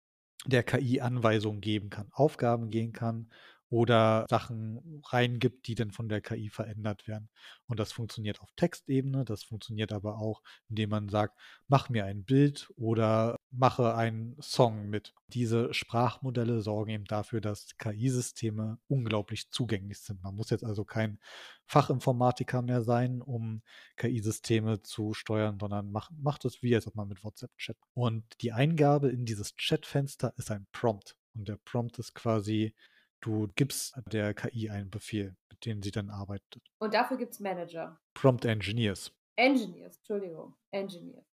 [0.46, 3.30] der KI Anweisungen geben kann, Aufgaben gehen kann
[3.74, 7.30] oder Sachen reingibt, die dann von der KI verändert werden.
[7.66, 12.24] Und das funktioniert auf Textebene, das funktioniert aber auch, indem man sagt, mach mir ein
[12.24, 15.16] Bild oder mache einen Song mit.
[15.30, 20.22] Diese Sprachmodelle sorgen eben dafür, dass KI-Systeme unglaublich zugänglich sind.
[20.22, 21.18] Man muss jetzt also kein
[21.66, 23.64] Fachinformatiker mehr sein, um
[23.98, 27.78] KI-Systeme zu steuern, sondern macht, macht es wie, als ob man mit WhatsApp chat.
[27.96, 31.18] Und die Eingabe in dieses Chatfenster ist ein Prompt.
[31.34, 32.76] Und der Prompt ist quasi
[33.24, 36.62] Du gibst der KI einen Befehl, mit dem sie dann arbeitet.
[36.80, 37.98] Und dafür gibt es Manager.
[38.14, 39.14] Prompt Engineers.
[39.38, 41.26] Engineers, Entschuldigung, Engineers.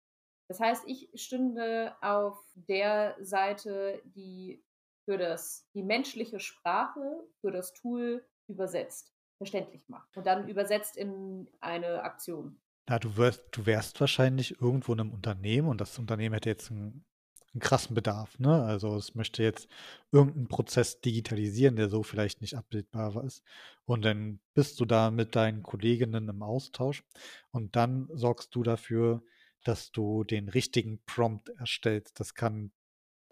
[0.50, 4.64] Das heißt, ich stünde auf der Seite, die
[5.06, 9.12] für das, die menschliche Sprache für das Tool übersetzt.
[9.38, 12.62] verständlich macht und dann übersetzt in eine Aktion.
[12.90, 16.70] Na, du wirst, du wärst wahrscheinlich irgendwo in einem Unternehmen und das Unternehmen hätte jetzt
[16.70, 17.06] einen,
[17.54, 18.64] einen krassen Bedarf, ne?
[18.64, 19.68] Also es möchte jetzt
[20.12, 23.44] irgendeinen Prozess digitalisieren, der so vielleicht nicht abbildbar ist.
[23.86, 27.04] Und dann bist du da mit deinen Kolleginnen im Austausch
[27.52, 29.24] und dann sorgst du dafür,
[29.64, 32.20] dass du den richtigen Prompt erstellst.
[32.20, 32.72] Das kann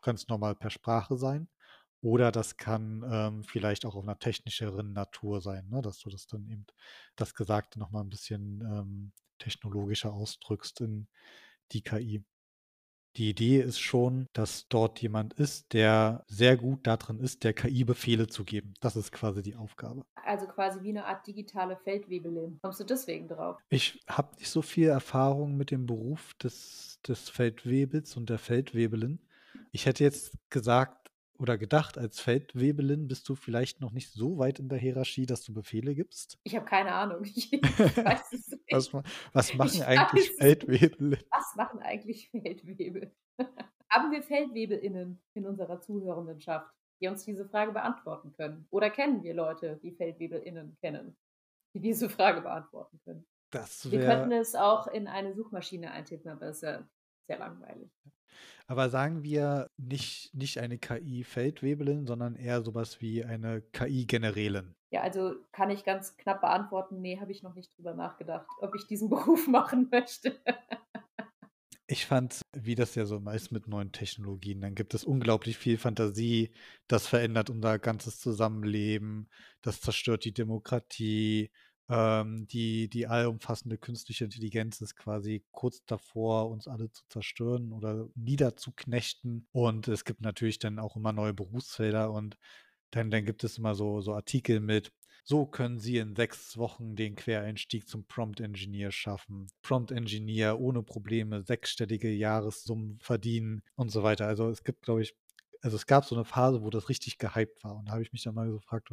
[0.01, 1.47] ganz normal per Sprache sein.
[2.01, 5.81] Oder das kann ähm, vielleicht auch auf einer technischeren Natur sein, ne?
[5.81, 6.65] dass du das dann eben
[7.15, 11.07] das Gesagte nochmal ein bisschen ähm, technologischer ausdrückst in
[11.71, 12.23] die KI.
[13.17, 17.83] Die Idee ist schon, dass dort jemand ist, der sehr gut darin ist, der KI
[17.83, 18.75] Befehle zu geben.
[18.79, 20.05] Das ist quasi die Aufgabe.
[20.23, 22.59] Also quasi wie eine Art digitale Feldwebelin.
[22.61, 23.57] Kommst du deswegen drauf?
[23.69, 29.19] Ich habe nicht so viel Erfahrung mit dem Beruf des, des Feldwebels und der Feldwebelin.
[29.71, 31.06] Ich hätte jetzt gesagt,
[31.39, 35.43] oder gedacht, als Feldwebelin bist du vielleicht noch nicht so weit in der Hierarchie, dass
[35.43, 36.37] du Befehle gibst?
[36.43, 37.23] Ich habe keine Ahnung.
[37.25, 38.71] Ich weiß es nicht.
[38.71, 38.93] was,
[39.33, 41.19] was machen eigentlich Feldwebel?
[41.31, 43.15] Was machen eigentlich Feldwebel?
[43.89, 48.67] Haben wir FeldwebelInnen in unserer Zuhörendenschaft, die uns diese Frage beantworten können?
[48.69, 51.15] Oder kennen wir Leute, die FeldwebelInnen kennen,
[51.73, 53.25] die diese Frage beantworten können?
[53.51, 56.87] Das wir könnten es auch in eine Suchmaschine eintippen, aber es ist ja
[57.27, 57.89] sehr langweilig.
[58.67, 64.75] Aber sagen wir nicht, nicht eine KI-Feldwebelin, sondern eher sowas wie eine KI-Generälin.
[64.91, 68.75] Ja, also kann ich ganz knapp beantworten, nee, habe ich noch nicht drüber nachgedacht, ob
[68.75, 70.39] ich diesen Beruf machen möchte.
[71.89, 75.77] Ich fand, wie das ja so meist mit neuen Technologien, dann gibt es unglaublich viel
[75.77, 76.51] Fantasie,
[76.89, 79.29] das verändert unser ganzes Zusammenleben,
[79.61, 81.49] das zerstört die Demokratie,
[81.89, 88.09] ähm, die, die allumfassende künstliche Intelligenz ist quasi kurz davor, uns alle zu zerstören oder
[88.15, 89.47] niederzuknechten.
[89.51, 92.37] Und es gibt natürlich dann auch immer neue Berufsfelder und
[92.91, 94.91] dann, dann gibt es immer so, so Artikel mit,
[95.23, 99.47] so können Sie in sechs Wochen den Quereinstieg zum Prompt Engineer schaffen.
[99.61, 104.25] Prompt Engineer ohne Probleme, sechsstellige Jahressummen verdienen und so weiter.
[104.27, 105.15] Also es gibt, glaube ich,
[105.61, 107.75] also es gab so eine Phase, wo das richtig gehypt war.
[107.75, 108.89] Und da habe ich mich dann mal gefragt,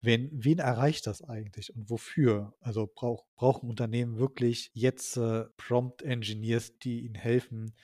[0.00, 2.54] Wen, wen erreicht das eigentlich und wofür?
[2.60, 7.74] Also brauch, brauchen Unternehmen wirklich jetzt äh, Prompt-Engineers, die ihnen helfen,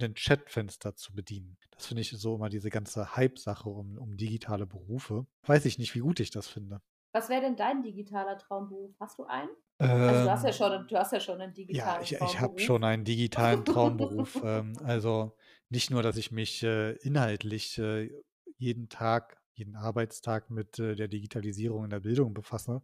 [0.00, 1.56] ein Chatfenster zu bedienen.
[1.70, 5.26] Das finde ich so immer diese ganze Hype-Sache um, um digitale Berufe.
[5.46, 6.80] Weiß ich nicht, wie gut ich das finde.
[7.12, 8.94] Was wäre denn dein digitaler Traumberuf?
[8.98, 9.50] Hast du einen?
[9.78, 12.10] Ähm, also du hast ja ähm, schon, du hast ja schon einen digitalen ja, ich,
[12.10, 12.34] Traumberuf.
[12.34, 14.40] ich habe schon einen digitalen Traumberuf.
[14.42, 15.36] ähm, also
[15.68, 18.10] nicht nur, dass ich mich äh, inhaltlich äh,
[18.56, 22.82] jeden Tag jeden Arbeitstag mit äh, der Digitalisierung in der Bildung befasse.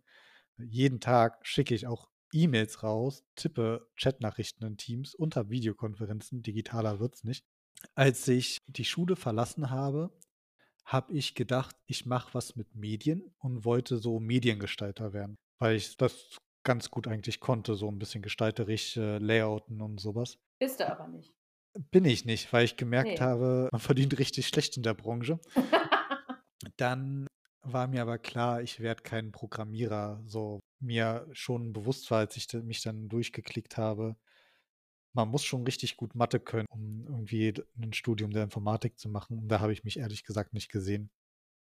[0.58, 6.42] Jeden Tag schicke ich auch E-Mails raus, tippe Chatnachrichten in Teams und habe Videokonferenzen.
[6.42, 7.44] Digitaler wird es nicht.
[7.94, 10.10] Als ich die Schule verlassen habe,
[10.84, 15.96] habe ich gedacht, ich mache was mit Medien und wollte so Mediengestalter werden, weil ich
[15.96, 20.38] das ganz gut eigentlich konnte, so ein bisschen gestalterisch äh, Layouten und sowas.
[20.58, 21.32] Bist du aber nicht.
[21.90, 23.20] Bin ich nicht, weil ich gemerkt nee.
[23.20, 25.38] habe, man verdient richtig schlecht in der Branche.
[26.76, 27.26] Dann
[27.62, 30.22] war mir aber klar, ich werde kein Programmierer.
[30.26, 34.16] So mir schon bewusst war, als ich mich dann durchgeklickt habe,
[35.12, 39.38] man muss schon richtig gut Mathe können, um irgendwie ein Studium der Informatik zu machen.
[39.38, 41.10] Und da habe ich mich ehrlich gesagt nicht gesehen.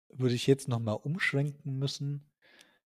[0.09, 2.29] Würde ich jetzt nochmal umschwenken müssen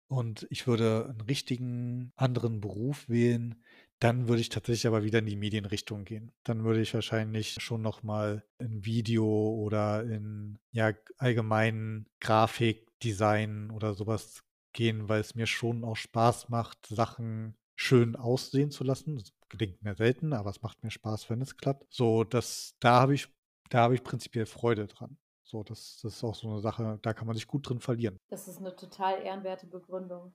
[0.09, 3.63] und ich würde einen richtigen anderen Beruf wählen,
[4.03, 6.33] dann würde ich tatsächlich aber wieder in die Medienrichtung gehen.
[6.43, 14.43] Dann würde ich wahrscheinlich schon nochmal in Video oder in ja allgemeinen Grafikdesign oder sowas
[14.73, 19.19] gehen, weil es mir schon auch Spaß macht, Sachen schön aussehen zu lassen.
[19.19, 21.87] Das gelingt mir selten, aber es macht mir Spaß, wenn es klappt.
[21.88, 23.29] So, dass da habe ich,
[23.71, 25.17] da habe ich prinzipiell Freude dran.
[25.45, 28.19] So, das, das ist auch so eine Sache, da kann man sich gut drin verlieren.
[28.31, 30.35] Das ist eine total ehrenwerte Begründung.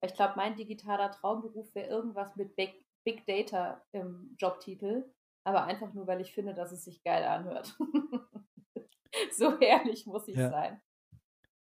[0.00, 5.10] Ich glaube, mein digitaler Traumberuf wäre irgendwas mit Big, Big Data im Jobtitel,
[5.42, 7.74] aber einfach nur, weil ich finde, dass es sich geil anhört.
[9.32, 10.50] so ehrlich muss ich ja.
[10.50, 10.82] sein.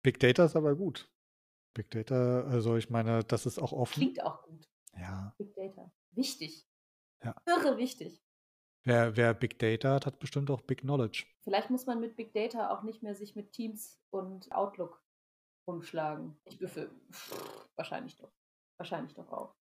[0.04, 1.12] Big Data ist aber gut.
[1.76, 3.96] Big Data, also ich meine, das ist auch offen.
[3.96, 4.70] Klingt auch gut.
[4.96, 5.34] Ja.
[5.40, 5.92] Big Data.
[6.12, 6.68] Wichtig.
[7.24, 7.36] Ja.
[7.48, 8.24] Irre wichtig.
[8.84, 11.26] Wer, wer Big Data hat, hat bestimmt auch Big Knowledge.
[11.42, 15.04] Vielleicht muss man mit Big Data auch nicht mehr sich mit Teams und Outlook
[15.68, 16.40] rumschlagen.
[16.46, 16.94] Ich befürchte,
[17.76, 18.32] wahrscheinlich doch.
[18.78, 19.56] Wahrscheinlich doch auch.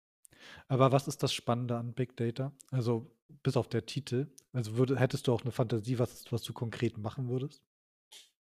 [0.68, 2.52] Aber was ist das Spannende an Big Data?
[2.70, 3.10] Also
[3.42, 4.32] bis auf der Titel.
[4.52, 7.62] Also würde, hättest du auch eine Fantasie, was, was du konkret machen würdest?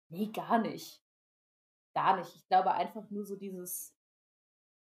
[0.10, 1.04] Nee, gar nicht.
[1.96, 2.36] Gar nicht.
[2.36, 3.96] Ich glaube einfach nur so dieses,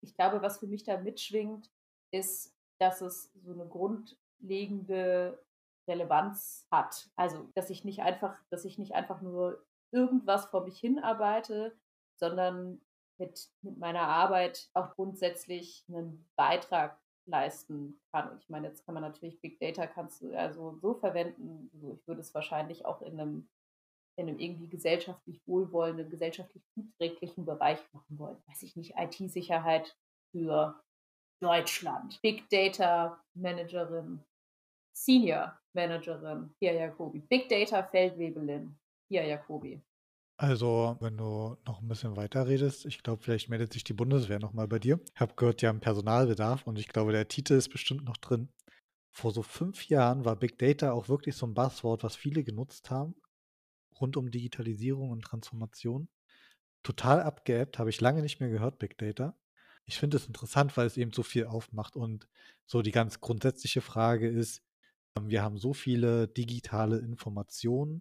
[0.02, 1.70] ich glaube, was für mich da mitschwingt,
[2.12, 5.44] ist, dass es so eine grundlegende
[5.88, 7.10] Relevanz hat.
[7.16, 11.76] Also, dass ich nicht einfach, dass ich nicht einfach nur irgendwas vor mich hinarbeite,
[12.16, 12.80] sondern
[13.20, 18.30] mit, mit meiner Arbeit auch grundsätzlich einen Beitrag leisten kann.
[18.30, 21.70] Und ich meine, jetzt kann man natürlich Big Data kannst du also so verwenden.
[21.74, 23.48] Also ich würde es wahrscheinlich auch in einem,
[24.16, 28.42] in einem irgendwie gesellschaftlich wohlwollenden, gesellschaftlich zuträglichen Bereich machen wollen.
[28.46, 29.96] Weiß ich nicht, IT-Sicherheit
[30.32, 30.82] für
[31.40, 32.20] Deutschland.
[32.22, 34.24] Big Data Managerin,
[34.92, 37.20] Senior Managerin, Pia Jacobi.
[37.20, 38.76] Big Data Feldwebelin,
[39.08, 39.80] Pia Jacobi.
[40.42, 44.38] Also, wenn du noch ein bisschen weiter redest, ich glaube, vielleicht meldet sich die Bundeswehr
[44.38, 44.98] nochmal bei dir.
[45.14, 48.48] Ich habe gehört, die haben Personalbedarf und ich glaube, der Titel ist bestimmt noch drin.
[49.12, 52.90] Vor so fünf Jahren war Big Data auch wirklich so ein Buzzword, was viele genutzt
[52.90, 53.16] haben,
[54.00, 56.08] rund um Digitalisierung und Transformation.
[56.82, 59.36] Total abgeebbt, habe ich lange nicht mehr gehört, Big Data.
[59.84, 62.28] Ich finde es interessant, weil es eben so viel aufmacht und
[62.64, 64.62] so die ganz grundsätzliche Frage ist,
[65.18, 68.00] ähm, wir haben so viele digitale Informationen,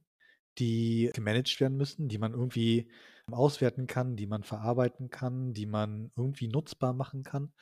[0.60, 2.90] die gemanagt werden müssen, die man irgendwie
[3.32, 7.54] auswerten kann, die man verarbeiten kann, die man irgendwie nutzbar machen kann.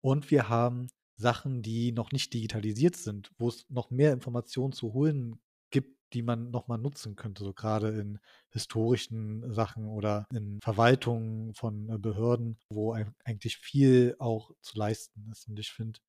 [0.00, 4.92] Und wir haben Sachen, die noch nicht digitalisiert sind, wo es noch mehr Informationen zu
[4.92, 5.40] holen
[5.70, 8.18] gibt, die man nochmal nutzen könnte, so gerade in
[8.50, 12.92] historischen Sachen oder in Verwaltungen von äh, Behörden, wo
[13.24, 15.48] eigentlich viel auch zu leisten ist.
[15.48, 16.00] Und ich finde,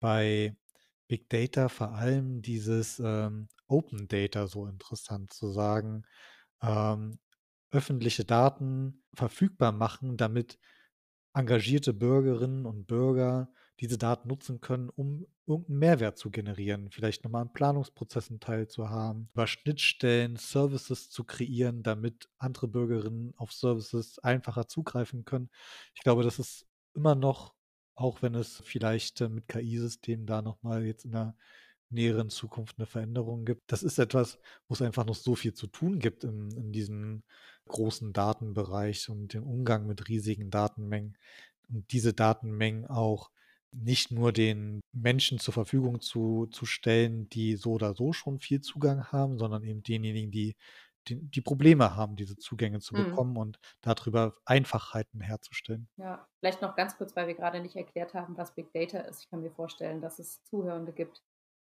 [0.00, 0.56] bei
[1.08, 6.04] Big Data vor allem dieses ähm, Open Data so interessant zu sagen,
[6.62, 7.18] ähm,
[7.70, 10.58] öffentliche Daten verfügbar machen, damit
[11.34, 17.42] engagierte Bürgerinnen und Bürger diese Daten nutzen können, um irgendeinen Mehrwert zu generieren, vielleicht nochmal
[17.42, 25.24] an Planungsprozessen teilzuhaben, über Schnittstellen Services zu kreieren, damit andere Bürgerinnen auf Services einfacher zugreifen
[25.24, 25.50] können.
[25.94, 27.54] Ich glaube, das ist immer noch
[27.94, 31.36] auch wenn es vielleicht äh, mit KI-Systemen da nochmal jetzt in der
[31.90, 33.70] näheren Zukunft eine Veränderung gibt.
[33.70, 34.38] Das ist etwas,
[34.68, 37.22] wo es einfach noch so viel zu tun gibt in, in diesem
[37.66, 41.16] großen Datenbereich und dem Umgang mit riesigen Datenmengen.
[41.68, 43.30] Und diese Datenmengen auch
[43.72, 48.60] nicht nur den Menschen zur Verfügung zu, zu stellen, die so oder so schon viel
[48.60, 50.56] Zugang haben, sondern eben denjenigen, die
[51.08, 53.04] die, die Probleme haben, diese Zugänge zu mhm.
[53.04, 55.88] bekommen und darüber Einfachheiten herzustellen.
[55.96, 59.22] Ja, vielleicht noch ganz kurz, weil wir gerade nicht erklärt haben, was Big Data ist.
[59.22, 61.22] Ich kann mir vorstellen, dass es Zuhörende gibt,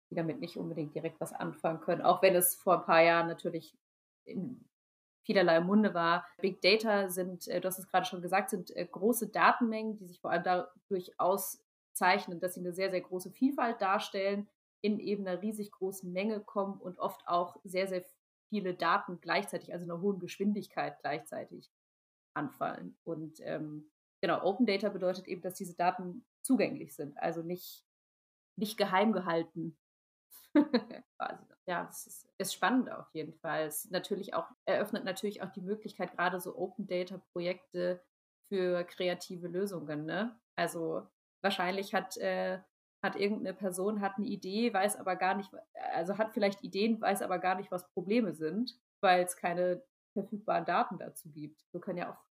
[0.09, 3.27] die damit nicht unbedingt direkt was anfangen können, auch wenn es vor ein paar Jahren
[3.27, 3.77] natürlich
[4.25, 4.65] in
[5.25, 6.25] vielerlei Munde war.
[6.39, 10.05] Big Data sind, äh, du hast es gerade schon gesagt, sind äh, große Datenmengen, die
[10.05, 14.47] sich vor allem dadurch auszeichnen, dass sie eine sehr, sehr große Vielfalt darstellen,
[14.81, 18.05] in eben einer riesig großen Menge kommen und oft auch sehr, sehr
[18.49, 21.71] viele Daten gleichzeitig, also einer hohen Geschwindigkeit gleichzeitig
[22.33, 22.97] anfallen.
[23.03, 23.91] Und ähm,
[24.21, 27.85] genau, Open Data bedeutet eben, dass diese Daten zugänglich sind, also nicht,
[28.57, 29.77] nicht geheim gehalten.
[31.67, 33.65] ja, das ist, ist, spannend auf jeden Fall.
[33.65, 38.01] Es natürlich auch, eröffnet natürlich auch die Möglichkeit, gerade so Open Data Projekte
[38.47, 40.05] für kreative Lösungen.
[40.05, 40.39] Ne?
[40.55, 41.07] Also
[41.41, 42.59] wahrscheinlich hat äh,
[43.05, 45.51] hat irgendeine Person hat eine Idee, weiß aber gar nicht,
[45.93, 49.83] also hat vielleicht Ideen, weiß aber gar nicht, was Probleme sind, weil es keine
[50.13, 51.63] verfügbaren Daten dazu gibt.
[51.71, 52.23] So können ja auch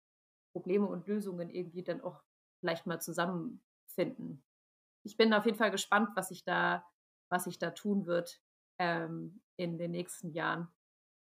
[0.52, 2.22] Probleme und Lösungen irgendwie dann auch
[2.60, 4.42] vielleicht mal zusammenfinden.
[5.04, 6.86] Ich bin auf jeden Fall gespannt, was sich da,
[7.28, 8.40] was sich da tun wird
[8.78, 10.68] ähm, in den nächsten Jahren.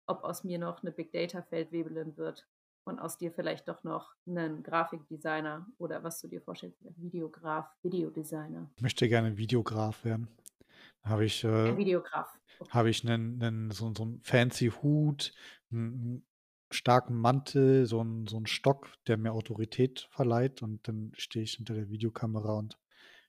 [0.08, 2.48] Ob aus mir noch eine Big Data Feldwebelin wird
[2.86, 8.70] und aus dir vielleicht doch noch einen Grafikdesigner oder was du dir vorstellst, Videograf, Videodesigner.
[8.76, 10.28] Ich möchte gerne Videograf werden.
[11.02, 12.38] Habe ich, äh, Videograf.
[12.58, 12.70] Okay.
[12.70, 15.34] Habe ich einen, einen, so, so einen fancy Hut,
[15.70, 16.24] einen
[16.70, 21.54] starken Mantel, so einen, so einen Stock, der mir Autorität verleiht und dann stehe ich
[21.54, 22.78] hinter der Videokamera und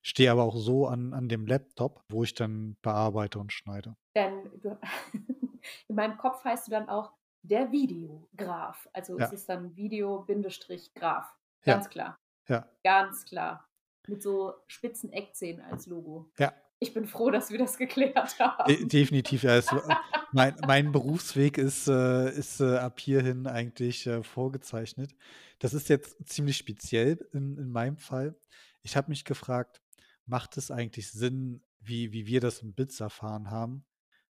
[0.03, 3.95] stehe aber auch so an, an dem Laptop, wo ich dann bearbeite und schneide.
[4.16, 4.80] Denn du,
[5.88, 7.12] in meinem Kopf heißt du dann auch
[7.42, 8.88] der Videograf.
[8.94, 9.26] Also ja.
[9.26, 11.34] es ist dann Video-Graf.
[11.64, 11.90] Ganz ja.
[11.90, 12.20] klar.
[12.48, 12.70] Ja.
[12.84, 13.68] Ganz klar.
[14.08, 16.32] Mit so spitzen Eckzähnen als Logo.
[16.38, 16.54] Ja.
[16.80, 18.68] Ich bin froh, dass wir das geklärt haben.
[18.68, 19.56] De definitiv, ja.
[19.58, 19.68] Es,
[20.32, 25.14] mein, mein, Berufsweg ist, äh, ist äh, ab hierhin eigentlich äh, vorgezeichnet.
[25.60, 28.36] Das ist jetzt ziemlich speziell in, in meinem Fall.
[28.84, 29.82] Ich habe mich gefragt,
[30.26, 33.86] macht es eigentlich Sinn, wie, wie wir das im BITS erfahren haben,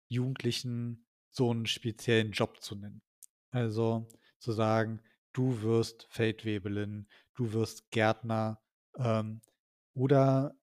[0.07, 3.01] Jugendlichen so einen speziellen Job zu nennen.
[3.51, 4.07] Also
[4.39, 5.01] zu sagen,
[5.33, 8.61] du wirst Feldwebelin, du wirst Gärtner
[8.97, 9.41] ähm,
[9.93, 10.55] oder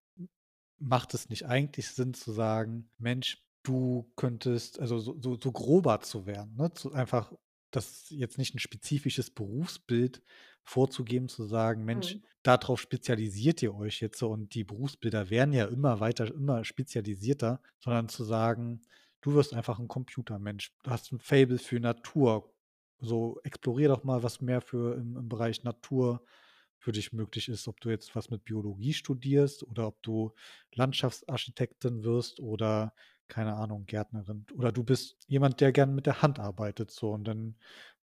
[0.78, 6.00] macht es nicht eigentlich Sinn zu sagen, Mensch, du könntest, also so, so, so grober
[6.00, 6.72] zu werden, ne?
[6.72, 7.32] zu, einfach
[7.70, 10.22] das jetzt nicht ein spezifisches Berufsbild
[10.62, 12.22] vorzugeben, zu sagen, Mensch, mhm.
[12.42, 17.60] darauf spezialisiert ihr euch jetzt so und die Berufsbilder werden ja immer weiter, immer spezialisierter,
[17.78, 18.82] sondern zu sagen,
[19.20, 20.72] Du wirst einfach ein Computermensch.
[20.82, 22.52] Du hast ein Fable für Natur.
[23.00, 26.24] So explorier doch mal was mehr für im, im Bereich Natur
[26.78, 30.32] für dich möglich ist, ob du jetzt was mit Biologie studierst oder ob du
[30.72, 32.94] Landschaftsarchitektin wirst oder
[33.26, 34.46] keine Ahnung, Gärtnerin.
[34.54, 37.56] Oder du bist jemand, der gern mit der Hand arbeitet, so und dann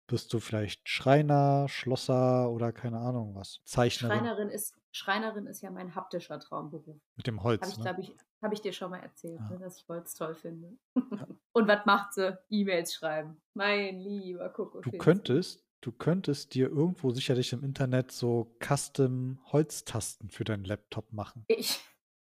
[0.07, 3.61] bist du vielleicht Schreiner, Schlosser oder keine Ahnung was.
[3.65, 4.17] Zeichnerin.
[4.17, 6.97] Schreinerin ist, Schreinerin ist ja mein haptischer Traumberuf.
[7.15, 7.61] Mit dem Holz.
[7.61, 7.83] Habe ich, ne?
[7.83, 9.49] glaube ich, habe ich dir schon mal erzählt, Ja.
[9.49, 10.77] ne, dass ich Holz toll finde.
[11.53, 12.37] Und was macht sie?
[12.49, 13.41] E-Mails schreiben.
[13.53, 14.81] Mein lieber Coco.
[14.81, 21.11] Du könntest, du könntest dir irgendwo sicherlich im Internet so Custom Holztasten für deinen Laptop
[21.11, 21.45] machen.
[21.47, 21.79] Ich,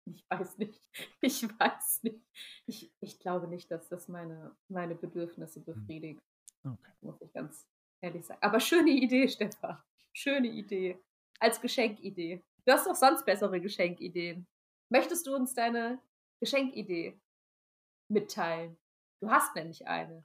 [0.06, 0.80] ich weiß nicht.
[1.22, 2.22] Ich weiß nicht.
[2.68, 6.22] Ich, ich glaube nicht, dass das meine, meine Bedürfnisse befriedigt.
[6.64, 6.92] Okay.
[7.02, 7.68] Muss ich ganz
[8.02, 8.42] ehrlich sagen.
[8.42, 9.78] Aber schöne Idee, Stefan.
[10.14, 10.98] Schöne Idee.
[11.40, 12.44] Als Geschenkidee.
[12.66, 14.48] Du hast doch sonst bessere Geschenkideen.
[14.90, 16.02] Möchtest du uns deine
[16.40, 17.20] Geschenkidee
[18.10, 18.78] mitteilen?
[19.20, 20.24] Du hast nämlich eine.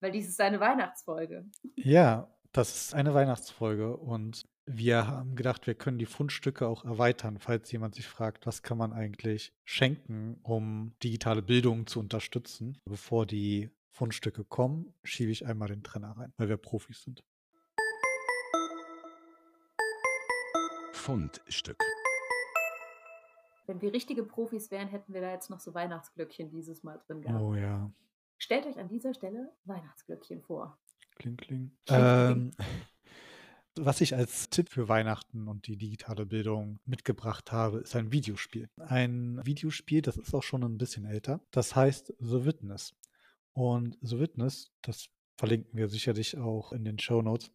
[0.00, 1.44] Weil dies ist eine Weihnachtsfolge.
[1.74, 7.38] Ja, das ist eine Weihnachtsfolge und wir haben gedacht, wir können die Fundstücke auch erweitern,
[7.38, 12.78] falls jemand sich fragt, was kann man eigentlich schenken, um digitale Bildung zu unterstützen.
[12.84, 17.24] Bevor die Fundstücke kommen, schiebe ich einmal den Trenner rein, weil wir Profis sind.
[20.92, 21.78] Fundstück.
[23.66, 27.20] Wenn wir richtige Profis wären, hätten wir da jetzt noch so Weihnachtsglöckchen dieses Mal drin
[27.22, 27.40] gehabt.
[27.40, 27.90] Oh ja,
[28.38, 30.78] Stellt euch an dieser Stelle Weihnachtsglöckchen vor.
[31.16, 31.72] kling, kling.
[31.86, 32.50] Kling, Ähm,
[33.74, 38.70] was ich als Tipp für Weihnachten und die digitale Bildung mitgebracht habe, ist ein Videospiel.
[38.78, 41.40] Ein Videospiel, das ist auch schon ein bisschen älter.
[41.50, 42.94] Das heißt The Witness.
[43.52, 47.50] Und The Witness, das verlinken wir sicherlich auch in den Show Notes,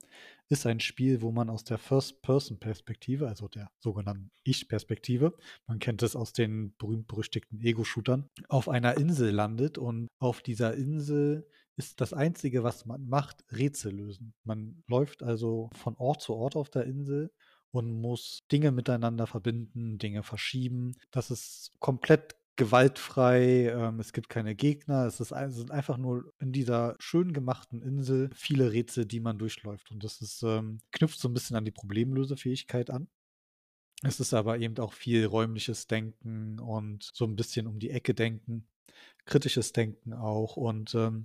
[0.49, 5.35] ist ein Spiel, wo man aus der First-Person-Perspektive, also der sogenannten Ich-Perspektive,
[5.67, 11.47] man kennt es aus den berühmt-berüchtigten Ego-Shootern, auf einer Insel landet und auf dieser Insel
[11.75, 14.33] ist das Einzige, was man macht, Rätsel lösen.
[14.43, 17.31] Man läuft also von Ort zu Ort auf der Insel
[17.71, 20.93] und muss Dinge miteinander verbinden, Dinge verschieben.
[21.09, 26.31] Das ist komplett gewaltfrei, ähm, es gibt keine Gegner, es ist, es sind einfach nur
[26.39, 29.91] in dieser schön gemachten Insel viele Rätsel, die man durchläuft.
[29.91, 33.07] Und das ist, ähm, knüpft so ein bisschen an die Problemlösefähigkeit an.
[34.03, 38.13] Es ist aber eben auch viel räumliches Denken und so ein bisschen um die Ecke
[38.13, 38.67] denken,
[39.25, 40.57] kritisches Denken auch.
[40.57, 41.23] Und ähm,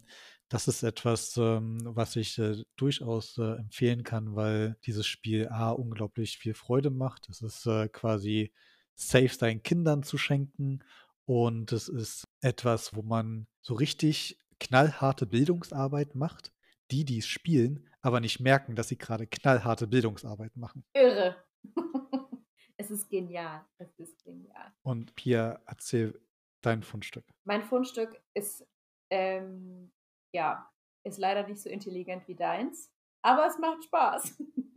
[0.49, 5.71] das ist etwas, ähm, was ich äh, durchaus äh, empfehlen kann, weil dieses Spiel A
[5.71, 7.29] unglaublich viel Freude macht.
[7.29, 8.53] Es ist äh, quasi
[8.95, 10.81] safe seinen Kindern zu schenken
[11.29, 16.55] und es ist etwas, wo man so richtig knallharte Bildungsarbeit macht,
[16.91, 20.87] die, die es spielen, aber nicht merken, dass sie gerade knallharte Bildungsarbeit machen.
[20.95, 21.37] Irre.
[22.79, 23.63] es ist genial.
[23.77, 24.73] Es ist genial.
[24.81, 26.19] Und Pia, erzähl
[26.63, 27.27] dein Fundstück.
[27.45, 28.67] Mein Fundstück ist,
[29.11, 29.93] ähm,
[30.33, 30.73] ja,
[31.05, 34.43] ist leider nicht so intelligent wie deins, aber es macht Spaß.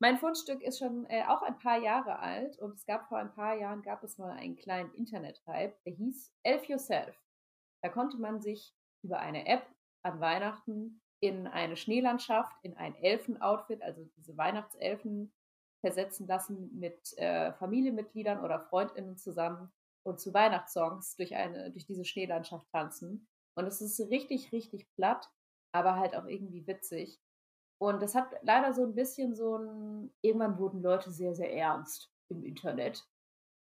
[0.00, 3.32] mein Fundstück ist schon äh, auch ein paar Jahre alt und es gab vor ein
[3.32, 7.16] paar Jahren gab es mal einen kleinen Internet-Hype, der hieß Elf Yourself.
[7.82, 9.66] Da konnte man sich über eine App
[10.02, 15.32] an Weihnachten in eine Schneelandschaft, in ein Elfenoutfit, also diese Weihnachtselfen,
[15.80, 19.70] versetzen lassen mit äh, Familienmitgliedern oder FreundInnen zusammen
[20.02, 23.28] und zu Weihnachtssongs durch, eine, durch diese Schneelandschaft tanzen.
[23.54, 25.28] Und es ist richtig, richtig platt,
[25.72, 27.18] aber halt auch irgendwie witzig.
[27.80, 32.12] Und das hat leider so ein bisschen so ein, irgendwann wurden Leute sehr, sehr ernst
[32.28, 33.06] im Internet.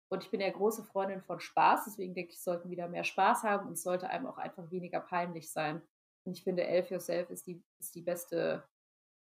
[0.09, 3.43] Und ich bin ja große Freundin von Spaß, deswegen denke ich, sollten wieder mehr Spaß
[3.43, 5.81] haben und es sollte einem auch einfach weniger peinlich sein.
[6.25, 8.63] Und ich finde, Elf Yourself ist die, ist die beste,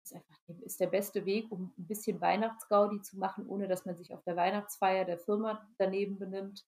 [0.05, 3.97] ist einfach ist der beste Weg, um ein bisschen Weihnachtsgaudi zu machen, ohne dass man
[3.97, 6.67] sich auf der Weihnachtsfeier der Firma daneben benimmt.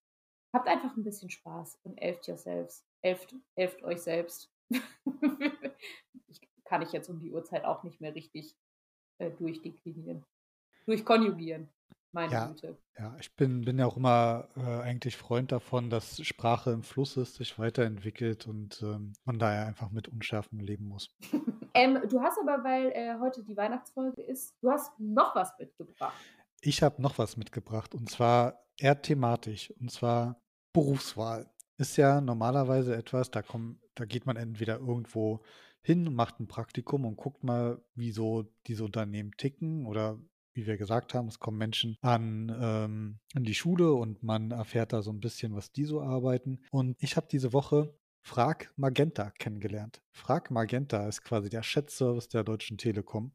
[0.54, 2.86] Habt einfach ein bisschen Spaß und elft yourselves.
[3.02, 4.50] Elft, elft euch selbst.
[6.66, 8.56] kann ich jetzt um die Uhrzeit auch nicht mehr richtig
[9.18, 10.24] äh, durchdeklinieren.
[10.86, 11.68] Durchkonjugieren,
[12.12, 12.46] meine Ja.
[12.46, 12.76] Güte.
[12.98, 17.16] Ja, ich bin, bin ja auch immer äh, eigentlich Freund davon, dass Sprache im Fluss
[17.16, 21.10] ist, sich weiterentwickelt und ähm, man daher einfach mit Unschärfen leben muss.
[21.78, 26.16] Ähm, du hast aber, weil äh, heute die Weihnachtsfolge ist, du hast noch was mitgebracht.
[26.62, 30.40] Ich habe noch was mitgebracht und zwar eher thematisch und zwar
[30.72, 31.50] Berufswahl.
[31.76, 35.42] Ist ja normalerweise etwas, da kommt, da geht man entweder irgendwo
[35.86, 40.18] hin macht ein Praktikum und guckt mal, wie so diese Unternehmen ticken oder
[40.52, 44.92] wie wir gesagt haben, es kommen Menschen an, ähm, in die Schule und man erfährt
[44.92, 46.60] da so ein bisschen, was die so arbeiten.
[46.72, 50.02] Und ich habe diese Woche Frag Magenta kennengelernt.
[50.10, 53.32] Frag Magenta ist quasi der Chat-Service der Deutschen Telekom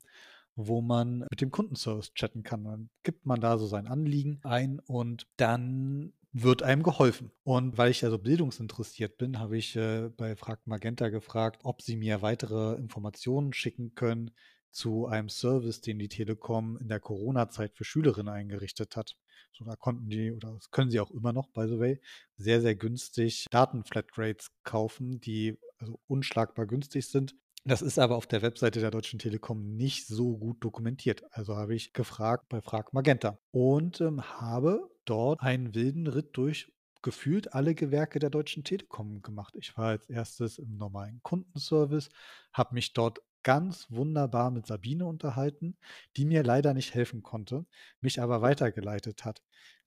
[0.56, 2.66] wo man mit dem Kundenservice chatten kann.
[2.66, 7.32] Dann gibt man da so sein Anliegen ein und dann wird einem geholfen.
[7.44, 11.82] Und weil ich ja so bildungsinteressiert bin, habe ich äh, bei Frag Magenta gefragt, ob
[11.82, 14.32] sie mir weitere Informationen schicken können,
[14.72, 19.18] zu einem Service, den die Telekom in der Corona-Zeit für Schülerinnen eingerichtet hat.
[19.52, 22.02] So, da konnten die, oder das können sie auch immer noch, by the way,
[22.38, 27.36] sehr, sehr günstig Datenflatrates kaufen, die also unschlagbar günstig sind.
[27.64, 31.24] Das ist aber auf der Webseite der Deutschen Telekom nicht so gut dokumentiert.
[31.32, 36.72] Also habe ich gefragt bei Frag Magenta und ähm, habe dort einen wilden Ritt durch
[37.04, 39.56] gefühlt alle Gewerke der Deutschen Telekom gemacht.
[39.56, 42.10] Ich war als erstes im normalen Kundenservice,
[42.52, 45.78] habe mich dort ganz wunderbar mit Sabine unterhalten,
[46.18, 47.66] die mir leider nicht helfen konnte,
[48.02, 49.44] mich aber weitergeleitet hat.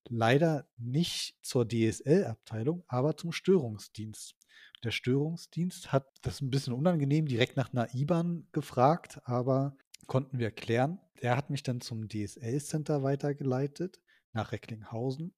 [0.09, 4.37] Leider nicht zur DSL-Abteilung, aber zum Störungsdienst.
[4.85, 9.77] Der Störungsdienst hat das ein bisschen unangenehm direkt nach einer IBAN gefragt, aber
[10.07, 11.01] konnten wir klären.
[11.15, 15.35] Er hat mich dann zum DSL-Center weitergeleitet nach Recklinghausen,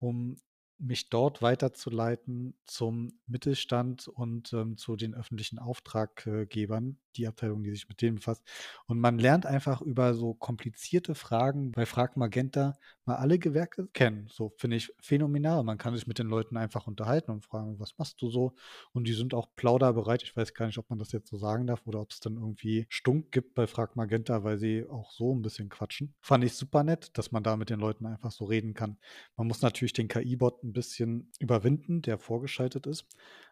[0.00, 0.36] um
[0.80, 7.88] mich dort weiterzuleiten zum Mittelstand und ähm, zu den öffentlichen Auftraggebern, die Abteilung, die sich
[7.88, 8.42] mit denen befasst.
[8.86, 12.74] Und man lernt einfach über so komplizierte Fragen bei Frag Magenta
[13.04, 14.28] mal alle Gewerke kennen.
[14.30, 15.62] So finde ich phänomenal.
[15.64, 18.54] Man kann sich mit den Leuten einfach unterhalten und fragen, was machst du so?
[18.92, 20.22] Und die sind auch plauderbereit.
[20.22, 22.34] Ich weiß gar nicht, ob man das jetzt so sagen darf oder ob es dann
[22.34, 26.14] irgendwie Stunk gibt bei Frag Magenta, weil sie auch so ein bisschen quatschen.
[26.20, 28.96] Fand ich super nett, dass man da mit den Leuten einfach so reden kann.
[29.36, 33.06] Man muss natürlich den KI-Bot ein bisschen überwinden, der vorgeschaltet ist.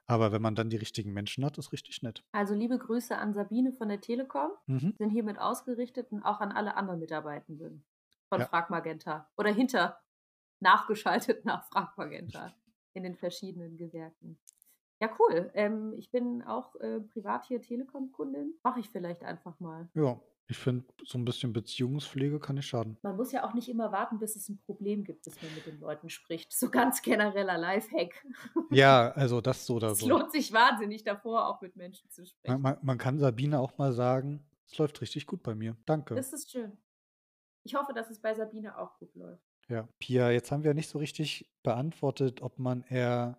[0.07, 2.25] Aber wenn man dann die richtigen Menschen hat, ist richtig nett.
[2.33, 4.95] Also liebe Grüße an Sabine von der Telekom, Mhm.
[4.99, 7.85] sind hiermit ausgerichtet und auch an alle anderen Mitarbeitenden
[8.29, 8.47] von Ja.
[8.47, 10.01] Frag Magenta oder hinter
[10.61, 12.55] nachgeschaltet nach Frag Magenta
[12.95, 14.39] in den verschiedenen Gewerken.
[15.01, 15.51] Ja, cool.
[15.55, 18.55] Ähm, ich bin auch äh, privat hier Telekom-Kundin.
[18.65, 19.91] Mache ich vielleicht einfach mal.
[19.95, 20.19] Ja,
[20.51, 22.97] ich finde, so ein bisschen Beziehungspflege kann nicht schaden.
[23.03, 25.67] Man muss ja auch nicht immer warten, bis es ein Problem gibt, bis man mit
[25.67, 26.51] den Leuten spricht.
[26.53, 28.25] So ganz genereller Lifehack.
[28.71, 30.09] Ja, also das so oder Es so.
[30.09, 32.63] lohnt sich wahnsinnig davor, auch mit Menschen zu Man, sprechen.
[32.63, 35.77] man, man kann Sabine auch mal sagen, es läuft richtig gut bei mir.
[35.85, 36.15] Danke.
[36.15, 36.77] Das ist schön.
[37.65, 39.43] Ich hoffe, dass es bei Sabine auch gut läuft.
[39.69, 43.39] Ja, Pia, jetzt haben wir nicht so richtig beantwortet, ob man eher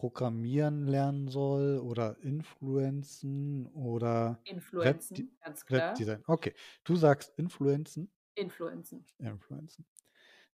[0.00, 5.90] Programmieren lernen soll oder Influenzen oder Influenzen, ganz klar.
[5.90, 6.24] Webdesign.
[6.26, 9.04] Okay, du sagst Influenzen, Influenzen.
[9.18, 9.84] Influenzen.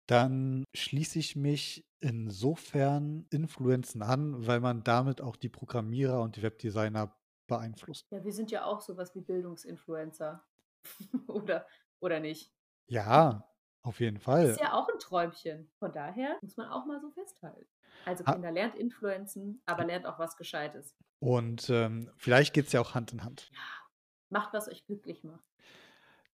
[0.07, 6.43] Dann schließe ich mich insofern Influenzen an, weil man damit auch die Programmierer und die
[6.43, 7.15] Webdesigner
[7.47, 8.07] beeinflusst.
[8.11, 10.43] Ja, wir sind ja auch sowas wie Bildungsinfluencer.
[11.29, 11.67] oder,
[12.01, 12.51] oder nicht?
[12.87, 13.47] Ja,
[13.85, 14.47] auf jeden Fall.
[14.47, 15.71] Ist ja auch ein Träumchen.
[15.79, 17.67] Von daher muss man auch mal so festhalten.
[18.07, 18.25] Also.
[18.25, 20.97] Kinder, lernt Influenzen, aber lernt auch was Gescheites.
[21.21, 23.51] Und ähm, vielleicht geht es ja auch Hand in Hand.
[24.31, 25.45] Macht, was euch glücklich macht.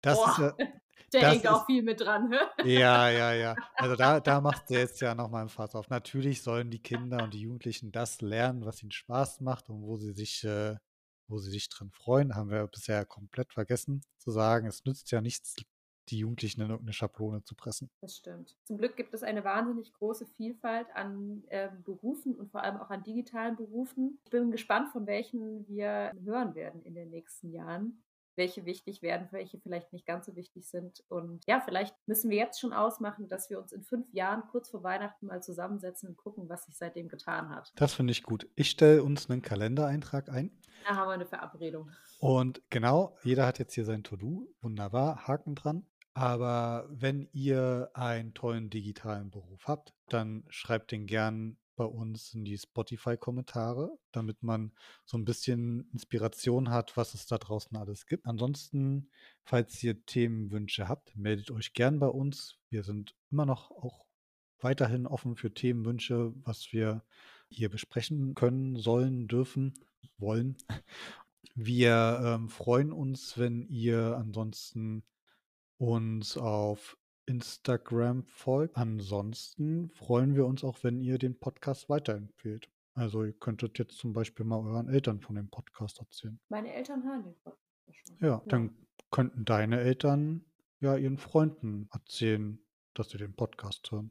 [0.00, 0.66] Das Boah, ist ja,
[1.10, 2.30] Da das hängt auch ist- viel mit dran.
[2.30, 2.70] hä?
[2.70, 3.54] ja, ja, ja.
[3.74, 5.88] Also da, da macht er jetzt ja nochmal ein Fass auf.
[5.88, 9.96] Natürlich sollen die Kinder und die Jugendlichen das lernen, was ihnen Spaß macht und wo
[9.96, 10.76] sie sich, äh,
[11.26, 12.34] wo sie sich drin freuen.
[12.34, 14.66] Haben wir bisher komplett vergessen zu sagen.
[14.66, 15.56] Es nützt ja nichts,
[16.10, 17.90] die Jugendlichen in irgendeine Schablone zu pressen.
[18.00, 18.56] Das stimmt.
[18.64, 22.90] Zum Glück gibt es eine wahnsinnig große Vielfalt an ähm, Berufen und vor allem auch
[22.90, 24.18] an digitalen Berufen.
[24.24, 28.02] Ich bin gespannt, von welchen wir hören werden in den nächsten Jahren.
[28.36, 31.02] Welche wichtig werden, welche vielleicht nicht ganz so wichtig sind.
[31.08, 34.70] Und ja, vielleicht müssen wir jetzt schon ausmachen, dass wir uns in fünf Jahren kurz
[34.70, 37.72] vor Weihnachten mal zusammensetzen und gucken, was sich seitdem getan hat.
[37.74, 38.48] Das finde ich gut.
[38.54, 40.52] Ich stelle uns einen Kalendereintrag ein.
[40.86, 41.90] Da haben wir eine Verabredung.
[42.20, 44.48] Und genau, jeder hat jetzt hier sein To-Do.
[44.60, 45.84] Wunderbar, Haken dran.
[46.18, 52.44] Aber wenn ihr einen tollen digitalen Beruf habt, dann schreibt den gern bei uns in
[52.44, 54.72] die Spotify-Kommentare, damit man
[55.04, 58.26] so ein bisschen Inspiration hat, was es da draußen alles gibt.
[58.26, 59.12] Ansonsten,
[59.44, 62.56] falls ihr Themenwünsche habt, meldet euch gern bei uns.
[62.68, 64.04] Wir sind immer noch auch
[64.58, 67.04] weiterhin offen für Themenwünsche, was wir
[67.48, 69.72] hier besprechen können, sollen, dürfen,
[70.16, 70.56] wollen.
[71.54, 75.04] Wir ähm, freuen uns, wenn ihr ansonsten
[75.78, 78.76] uns auf Instagram folgt.
[78.76, 82.68] Ansonsten freuen wir uns auch, wenn ihr den Podcast weiterempfehlt.
[82.94, 86.40] Also ihr könntet jetzt zum Beispiel mal euren Eltern von dem Podcast erzählen.
[86.48, 88.16] Meine Eltern hören den Podcast ja schon.
[88.20, 88.76] Ja, dann
[89.10, 90.44] könnten deine Eltern
[90.80, 92.58] ja ihren Freunden erzählen,
[92.94, 94.10] dass sie den Podcast hören.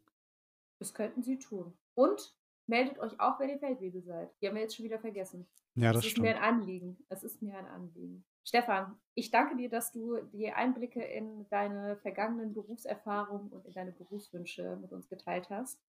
[0.80, 1.78] Das könnten sie tun.
[1.96, 2.38] Und
[2.68, 4.30] meldet euch auch, wenn ihr Feldwebel seid.
[4.42, 5.48] Die haben wir jetzt schon wieder vergessen.
[5.76, 6.44] Ja, Es das ist mir stimmt.
[6.44, 6.98] ein Anliegen.
[7.10, 8.26] Es ist mir ein Anliegen.
[8.44, 13.92] Stefan, ich danke dir, dass du die Einblicke in deine vergangenen Berufserfahrungen und in deine
[13.92, 15.80] Berufswünsche mit uns geteilt hast.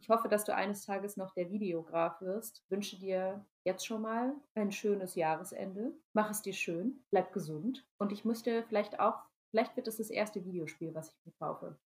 [0.00, 2.62] Ich hoffe, dass du eines Tages noch der Videograf wirst.
[2.68, 5.94] Wünsche dir jetzt schon mal ein schönes Jahresende.
[6.12, 7.86] Mach es dir schön, bleib gesund.
[7.98, 11.78] Und ich müsste vielleicht auch, vielleicht wird es das erste Videospiel, was ich mir kaufe.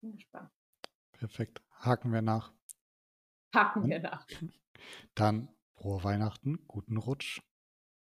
[0.00, 0.50] Bin gespannt.
[1.12, 1.62] Perfekt.
[1.80, 2.52] Haken wir nach.
[3.54, 3.90] Packen hm?
[3.90, 4.26] wir nach.
[5.14, 7.40] Dann frohe Weihnachten, guten Rutsch.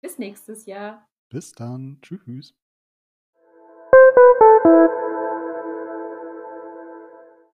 [0.01, 1.09] Bis nächstes Jahr.
[1.29, 1.99] Bis dann.
[2.03, 2.55] Tschüss.